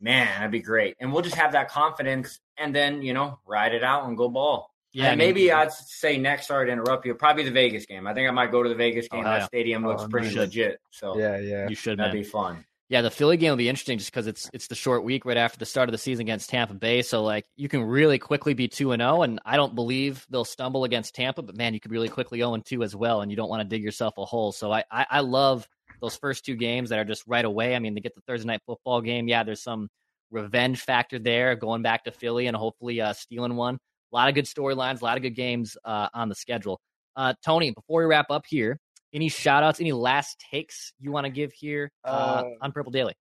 man, 0.00 0.26
that'd 0.26 0.50
be 0.50 0.60
great. 0.60 0.96
And 1.00 1.12
we'll 1.12 1.22
just 1.22 1.36
have 1.36 1.52
that 1.52 1.68
confidence, 1.68 2.40
and 2.56 2.74
then 2.74 3.02
you 3.02 3.12
know, 3.12 3.38
ride 3.46 3.74
it 3.74 3.84
out 3.84 4.06
and 4.06 4.16
go 4.16 4.28
ball. 4.28 4.72
Yeah, 4.98 5.10
and 5.10 5.18
maybe 5.18 5.52
I'd 5.52 5.72
say 5.72 6.18
next. 6.18 6.48
Sorry 6.48 6.66
to 6.66 6.72
interrupt 6.72 7.06
you. 7.06 7.14
Probably 7.14 7.44
the 7.44 7.52
Vegas 7.52 7.86
game. 7.86 8.08
I 8.08 8.14
think 8.14 8.28
I 8.28 8.32
might 8.32 8.50
go 8.50 8.64
to 8.64 8.68
the 8.68 8.74
Vegas 8.74 9.06
oh, 9.12 9.16
game. 9.16 9.26
Oh, 9.26 9.28
that 9.30 9.38
yeah. 9.38 9.46
stadium 9.46 9.86
looks 9.86 10.02
oh, 10.02 10.08
pretty 10.08 10.36
legit. 10.36 10.80
So 10.90 11.16
yeah, 11.16 11.38
yeah, 11.38 11.68
you 11.68 11.76
should. 11.76 12.00
That'd 12.00 12.14
man. 12.14 12.22
be 12.22 12.28
fun. 12.28 12.64
Yeah, 12.88 13.02
the 13.02 13.10
Philly 13.10 13.36
game 13.36 13.50
will 13.50 13.58
be 13.58 13.68
interesting 13.68 13.98
just 13.98 14.10
because 14.10 14.26
it's 14.26 14.50
it's 14.52 14.66
the 14.66 14.74
short 14.74 15.04
week 15.04 15.24
right 15.24 15.36
after 15.36 15.56
the 15.56 15.66
start 15.66 15.88
of 15.88 15.92
the 15.92 15.98
season 15.98 16.22
against 16.22 16.50
Tampa 16.50 16.74
Bay. 16.74 17.02
So 17.02 17.22
like 17.22 17.44
you 17.54 17.68
can 17.68 17.84
really 17.84 18.18
quickly 18.18 18.54
be 18.54 18.66
two 18.66 18.90
and 18.90 19.00
zero, 19.00 19.18
oh, 19.18 19.22
and 19.22 19.38
I 19.44 19.56
don't 19.56 19.76
believe 19.76 20.26
they'll 20.30 20.44
stumble 20.44 20.82
against 20.82 21.14
Tampa, 21.14 21.42
but 21.42 21.56
man, 21.56 21.74
you 21.74 21.80
could 21.80 21.92
really 21.92 22.08
quickly 22.08 22.38
zero 22.40 22.54
and 22.54 22.64
two 22.64 22.82
as 22.82 22.96
well, 22.96 23.20
and 23.20 23.30
you 23.30 23.36
don't 23.36 23.50
want 23.50 23.62
to 23.62 23.68
dig 23.68 23.84
yourself 23.84 24.18
a 24.18 24.24
hole. 24.24 24.50
So 24.50 24.72
I, 24.72 24.82
I 24.90 25.06
I 25.10 25.20
love 25.20 25.68
those 26.00 26.16
first 26.16 26.44
two 26.44 26.56
games 26.56 26.88
that 26.88 26.98
are 26.98 27.04
just 27.04 27.24
right 27.26 27.44
away. 27.44 27.76
I 27.76 27.78
mean, 27.78 27.94
they 27.94 28.00
get 28.00 28.16
the 28.16 28.22
Thursday 28.22 28.48
night 28.48 28.62
football 28.66 29.00
game. 29.00 29.28
Yeah, 29.28 29.44
there's 29.44 29.62
some 29.62 29.90
revenge 30.30 30.80
factor 30.80 31.18
there, 31.18 31.54
going 31.56 31.82
back 31.82 32.04
to 32.04 32.10
Philly 32.10 32.46
and 32.46 32.56
hopefully 32.56 33.00
uh, 33.00 33.12
stealing 33.12 33.54
one. 33.54 33.78
A 34.12 34.16
lot 34.16 34.28
of 34.28 34.34
good 34.34 34.46
storylines, 34.46 35.00
a 35.00 35.04
lot 35.04 35.16
of 35.16 35.22
good 35.22 35.34
games 35.34 35.76
uh, 35.84 36.08
on 36.14 36.28
the 36.28 36.34
schedule. 36.34 36.80
Uh, 37.16 37.34
Tony, 37.44 37.72
before 37.72 38.02
we 38.02 38.06
wrap 38.06 38.30
up 38.30 38.44
here, 38.48 38.78
any 39.12 39.28
shout 39.28 39.62
outs, 39.62 39.80
any 39.80 39.92
last 39.92 40.42
takes 40.50 40.92
you 41.00 41.10
want 41.10 41.24
to 41.24 41.30
give 41.30 41.52
here 41.52 41.90
uh, 42.04 42.08
uh, 42.08 42.44
on 42.62 42.72
Purple 42.72 42.92
Daily? 42.92 43.14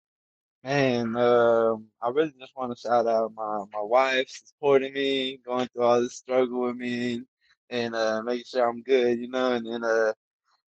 Man, 0.63 1.17
um, 1.17 1.87
I 2.03 2.09
really 2.09 2.33
just 2.39 2.53
want 2.57 2.77
to 2.77 2.81
shout 2.81 3.07
out 3.07 3.33
my, 3.35 3.65
my 3.73 3.83
wife 3.83 4.29
supporting 4.29 4.93
me, 4.93 5.39
going 5.47 5.69
through 5.69 5.83
all 5.83 6.01
this 6.01 6.17
struggle 6.17 6.63
with 6.63 6.77
me, 6.77 7.23
and 7.71 7.95
uh, 7.95 8.23
making 8.23 8.45
sure 8.47 8.69
I'm 8.69 8.83
good, 8.83 9.19
you 9.19 9.29
know, 9.29 9.53
and 9.53 9.67
then 9.67 9.85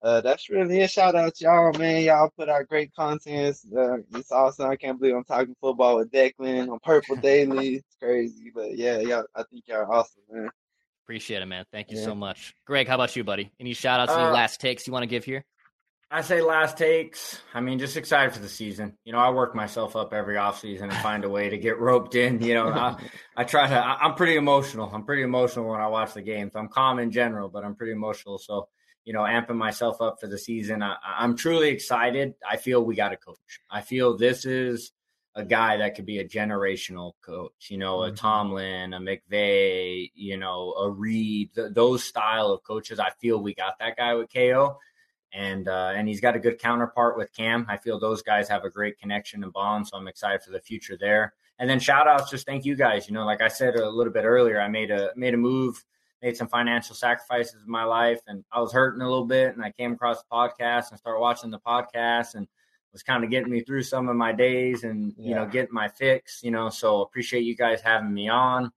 uh, 0.03 0.21
that's 0.21 0.51
really 0.51 0.81
a 0.81 0.89
shout 0.89 1.15
out 1.15 1.35
to 1.37 1.45
y'all, 1.45 1.73
man. 1.79 2.03
Y'all 2.03 2.31
put 2.37 2.49
out 2.49 2.69
great 2.69 2.93
content. 2.95 3.57
Uh, 3.77 3.99
it's 4.15 4.33
awesome. 4.33 4.69
I 4.69 4.75
can't 4.75 4.99
believe 4.99 5.15
I'm 5.15 5.25
talking 5.25 5.55
football 5.61 5.99
with 5.99 6.11
Declan 6.11 6.71
on 6.71 6.81
Purple 6.83 7.17
Daily. 7.23 7.77
It's 7.77 7.97
crazy, 8.01 8.51
but 8.53 8.77
yeah, 8.77 8.99
y'all. 8.99 9.25
I 9.35 9.45
think 9.45 9.69
y'all 9.69 9.79
are 9.79 9.93
awesome, 9.93 10.23
man. 10.31 10.51
Appreciate 11.05 11.43
it, 11.43 11.47
man. 11.47 11.65
Thank 11.71 11.91
you 11.91 11.99
yeah. 11.99 12.05
so 12.05 12.15
much, 12.15 12.55
Greg. 12.65 12.89
How 12.89 12.97
about 12.97 13.15
you, 13.15 13.23
buddy? 13.23 13.53
Any 13.61 13.75
shout 13.75 14.01
outs, 14.01 14.13
any 14.13 14.25
uh, 14.25 14.33
last 14.33 14.61
takes 14.61 14.87
you 14.87 14.93
want 14.93 15.05
to 15.05 15.09
give 15.09 15.25
here? 15.25 15.45
I 16.11 16.21
say 16.21 16.43
last 16.43 16.77
takes. 16.77 17.41
I 17.55 17.61
mean, 17.61 17.79
just 17.79 17.97
excited 17.97 18.35
for 18.35 18.41
the 18.41 18.49
season. 18.49 18.99
You 19.05 19.13
know, 19.13 19.19
I 19.19 19.31
work 19.31 19.55
myself 19.55 19.97
up 19.97 20.13
every 20.13 20.35
offseason 20.35 20.83
and 20.83 20.95
find 20.95 21.25
a 21.25 21.29
way 21.29 21.49
to 21.49 21.57
get 21.57 21.79
roped 21.79 22.15
in. 22.17 22.43
You 22.43 22.55
know, 22.55 22.69
I, 22.69 22.97
I 23.37 23.45
try 23.45 23.69
to. 23.69 23.75
I, 23.75 23.99
I'm 24.03 24.15
pretty 24.15 24.37
emotional. 24.37 24.91
I'm 24.93 25.05
pretty 25.05 25.23
emotional 25.23 25.71
when 25.71 25.81
I 25.81 25.87
watch 25.87 26.13
the 26.13 26.23
games. 26.23 26.53
I'm 26.57 26.69
calm 26.69 26.99
in 26.99 27.13
general, 27.13 27.49
but 27.49 27.65
I'm 27.65 27.77
pretty 27.77 27.93
emotional. 27.93 28.39
So 28.39 28.69
you 29.05 29.13
know, 29.13 29.21
amping 29.21 29.57
myself 29.57 30.01
up 30.01 30.21
for 30.21 30.27
the 30.27 30.39
season. 30.39 30.83
I, 30.83 30.97
am 31.19 31.37
truly 31.37 31.69
excited. 31.69 32.35
I 32.49 32.57
feel 32.57 32.85
we 32.85 32.95
got 32.95 33.13
a 33.13 33.17
coach. 33.17 33.61
I 33.71 33.81
feel 33.81 34.17
this 34.17 34.45
is 34.45 34.93
a 35.35 35.45
guy 35.45 35.79
that 35.79 35.95
could 35.95 36.07
be 36.07 36.19
a 36.19 36.29
generational 36.29 37.13
coach. 37.23 37.69
You 37.69 37.79
know, 37.79 37.99
mm-hmm. 37.99 38.13
a 38.13 38.17
Tomlin, 38.17 38.95
a 38.95 39.01
McVay, 39.01 40.11
you 40.15 40.37
know, 40.37 40.73
a 40.75 40.91
Reid. 40.91 41.55
Th- 41.55 41.73
those 41.73 42.05
style 42.05 42.53
of 42.53 42.63
coaches. 42.63 43.01
I 43.01 43.11
feel 43.21 43.43
we 43.43 43.55
got 43.55 43.79
that 43.81 43.97
guy 43.97 44.15
with 44.15 44.33
KO, 44.33 44.79
and 45.33 45.69
uh, 45.69 45.93
and 45.95 46.07
he's 46.07 46.21
got 46.21 46.37
a 46.37 46.41
good 46.41 46.59
counterpart 46.59 47.17
with 47.17 47.33
Cam. 47.33 47.67
I 47.69 47.79
feel 47.79 47.99
those 47.99 48.23
guys 48.23 48.49
have 48.49 48.65
a 48.65 48.71
great 48.71 48.99
connection 48.99 49.43
and 49.43 49.53
bond. 49.53 49.89
So 49.89 49.97
I'm 49.97 50.09
excited 50.09 50.43
for 50.43 50.51
the 50.53 50.61
future 50.61 50.97
there. 51.01 51.35
And 51.59 51.69
then 51.69 51.79
shout 51.79 52.09
outs, 52.09 52.31
just 52.31 52.47
thank 52.47 52.65
you 52.65 52.75
guys. 52.75 53.07
You 53.09 53.15
know, 53.15 53.25
like 53.25 53.41
I 53.41 53.49
said 53.49 53.77
a 53.77 53.89
little 53.89 54.13
bit 54.13 54.25
earlier, 54.25 54.61
I 54.61 54.69
made 54.69 54.91
a 54.91 55.11
made 55.17 55.35
a 55.35 55.37
move 55.37 55.85
made 56.23 56.37
some 56.37 56.49
financial 56.49 56.95
sacrifices 56.95 57.63
in 57.65 57.71
my 57.71 57.85
life 57.85 58.21
and 58.27 58.45
I 58.53 58.61
was 58.61 58.73
hurting 58.73 59.03
a 59.03 59.09
little 59.09 59.27
bit 59.27 59.55
and 59.55 59.65
I 59.65 59.73
came 59.73 59.93
across 59.93 60.23
the 60.23 60.29
podcast 60.33 60.91
and 60.91 60.99
started 60.99 61.21
watching 61.21 61.51
the 61.51 61.59
podcast 61.59 62.35
and 62.35 62.47
was 62.93 63.03
kind 63.03 63.25
of 63.25 63.31
getting 63.31 63.51
me 63.51 63.63
through 63.63 63.83
some 63.83 64.09
of 64.09 64.17
my 64.17 64.33
days 64.33 64.85
and 64.85 65.15
yeah. 65.17 65.29
you 65.29 65.35
know 65.35 65.47
getting 65.47 65.75
my 65.75 65.89
fix, 65.89 66.43
you 66.43 66.51
know, 66.51 66.69
so 66.69 67.03
appreciate 67.03 67.43
you 67.43 67.57
guys 67.57 67.81
having 67.81 68.13
me 68.13 68.29
on. 68.29 68.71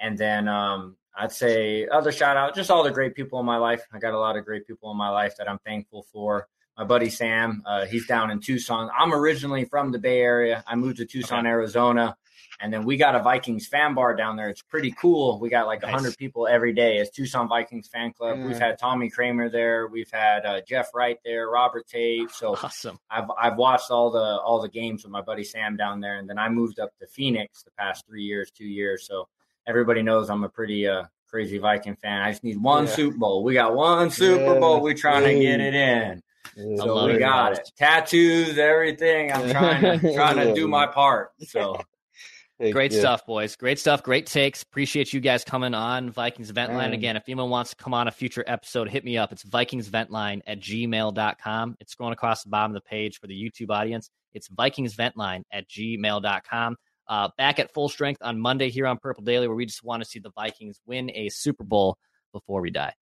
And 0.00 0.18
then 0.18 0.48
um 0.48 0.96
I'd 1.16 1.32
say 1.32 1.86
other 1.88 2.10
shout 2.10 2.36
out, 2.36 2.54
just 2.54 2.70
all 2.70 2.82
the 2.82 2.90
great 2.90 3.14
people 3.14 3.38
in 3.38 3.46
my 3.46 3.58
life. 3.58 3.86
I 3.92 3.98
got 3.98 4.14
a 4.14 4.18
lot 4.18 4.36
of 4.36 4.44
great 4.44 4.66
people 4.66 4.90
in 4.90 4.96
my 4.96 5.10
life 5.10 5.36
that 5.36 5.48
I'm 5.48 5.58
thankful 5.64 6.06
for. 6.12 6.48
My 6.76 6.84
buddy 6.84 7.10
Sam, 7.10 7.62
uh, 7.66 7.84
he's 7.84 8.06
down 8.06 8.30
in 8.30 8.40
Tucson. 8.40 8.88
I'm 8.98 9.12
originally 9.12 9.66
from 9.66 9.92
the 9.92 9.98
Bay 9.98 10.20
Area. 10.20 10.64
I 10.66 10.74
moved 10.74 10.96
to 10.96 11.04
Tucson, 11.04 11.40
okay. 11.40 11.48
Arizona 11.48 12.16
and 12.62 12.72
then 12.72 12.84
we 12.84 12.96
got 12.96 13.16
a 13.16 13.18
Vikings 13.18 13.66
fan 13.66 13.92
bar 13.92 14.14
down 14.14 14.36
there. 14.36 14.48
It's 14.48 14.62
pretty 14.62 14.92
cool. 14.92 15.40
We 15.40 15.48
got 15.48 15.66
like 15.66 15.82
nice. 15.82 15.92
100 15.92 16.16
people 16.16 16.46
every 16.46 16.72
day. 16.72 16.98
It's 16.98 17.10
Tucson 17.10 17.48
Vikings 17.48 17.88
fan 17.88 18.12
club. 18.12 18.38
Mm. 18.38 18.46
We've 18.46 18.58
had 18.58 18.78
Tommy 18.78 19.10
Kramer 19.10 19.50
there. 19.50 19.88
We've 19.88 20.10
had 20.12 20.46
uh, 20.46 20.60
Jeff 20.66 20.94
Wright 20.94 21.18
there, 21.24 21.48
Robert 21.48 21.88
Tate. 21.88 22.30
So 22.30 22.54
awesome. 22.62 23.00
I've 23.10 23.28
I've 23.36 23.56
watched 23.56 23.90
all 23.90 24.12
the 24.12 24.38
all 24.40 24.62
the 24.62 24.68
games 24.68 25.02
with 25.02 25.10
my 25.10 25.20
buddy 25.20 25.42
Sam 25.42 25.76
down 25.76 26.00
there, 26.00 26.18
and 26.18 26.30
then 26.30 26.38
I 26.38 26.48
moved 26.48 26.78
up 26.78 26.96
to 27.00 27.06
Phoenix 27.08 27.64
the 27.64 27.72
past 27.72 28.06
three 28.06 28.22
years, 28.22 28.52
two 28.52 28.64
years. 28.64 29.08
So 29.08 29.28
everybody 29.66 30.02
knows 30.02 30.30
I'm 30.30 30.44
a 30.44 30.48
pretty 30.48 30.86
uh, 30.86 31.04
crazy 31.26 31.58
Viking 31.58 31.96
fan. 31.96 32.22
I 32.22 32.30
just 32.30 32.44
need 32.44 32.62
one 32.62 32.86
yeah. 32.86 32.92
Super 32.92 33.18
Bowl. 33.18 33.42
We 33.42 33.54
got 33.54 33.74
one 33.74 34.08
Super 34.10 34.54
yeah. 34.54 34.60
Bowl. 34.60 34.80
We're 34.80 34.94
trying 34.94 35.24
to 35.24 35.34
get 35.34 35.60
it 35.60 35.74
in. 35.74 36.22
So 36.76 37.06
we 37.06 37.18
got 37.18 37.54
it. 37.54 37.72
Tattoos, 37.76 38.56
everything. 38.56 39.32
I'm 39.32 39.50
trying 39.50 40.00
to 40.00 40.14
trying 40.14 40.36
to 40.36 40.54
do 40.54 40.68
my 40.68 40.86
part. 40.86 41.32
So 41.40 41.80
Great 42.60 42.92
stuff, 42.92 43.26
boys. 43.26 43.56
Great 43.56 43.78
stuff. 43.78 44.02
Great 44.02 44.26
takes. 44.26 44.62
Appreciate 44.62 45.12
you 45.12 45.20
guys 45.20 45.42
coming 45.42 45.74
on 45.74 46.10
Vikings 46.10 46.50
Vent 46.50 46.72
Line. 46.72 46.92
Again, 46.92 47.16
if 47.16 47.24
anyone 47.26 47.50
wants 47.50 47.70
to 47.70 47.76
come 47.76 47.92
on 47.92 48.06
a 48.06 48.10
future 48.12 48.44
episode, 48.46 48.88
hit 48.88 49.04
me 49.04 49.18
up. 49.18 49.32
It's 49.32 49.42
VikingsVentline 49.42 50.42
at 50.46 50.60
gmail.com. 50.60 51.76
It's 51.80 51.94
scrolling 51.94 52.12
across 52.12 52.44
the 52.44 52.50
bottom 52.50 52.76
of 52.76 52.82
the 52.82 52.88
page 52.88 53.18
for 53.18 53.26
the 53.26 53.34
YouTube 53.34 53.70
audience. 53.70 54.10
It's 54.32 54.48
VikingsVentline 54.48 55.42
at 55.50 55.68
gmail.com. 55.68 56.76
Uh, 57.08 57.28
back 57.36 57.58
at 57.58 57.72
full 57.74 57.88
strength 57.88 58.22
on 58.22 58.38
Monday 58.38 58.70
here 58.70 58.86
on 58.86 58.96
Purple 58.96 59.24
Daily, 59.24 59.48
where 59.48 59.56
we 59.56 59.66
just 59.66 59.82
want 59.82 60.02
to 60.02 60.08
see 60.08 60.20
the 60.20 60.30
Vikings 60.30 60.78
win 60.86 61.10
a 61.14 61.28
Super 61.30 61.64
Bowl 61.64 61.98
before 62.32 62.60
we 62.60 62.70
die. 62.70 62.94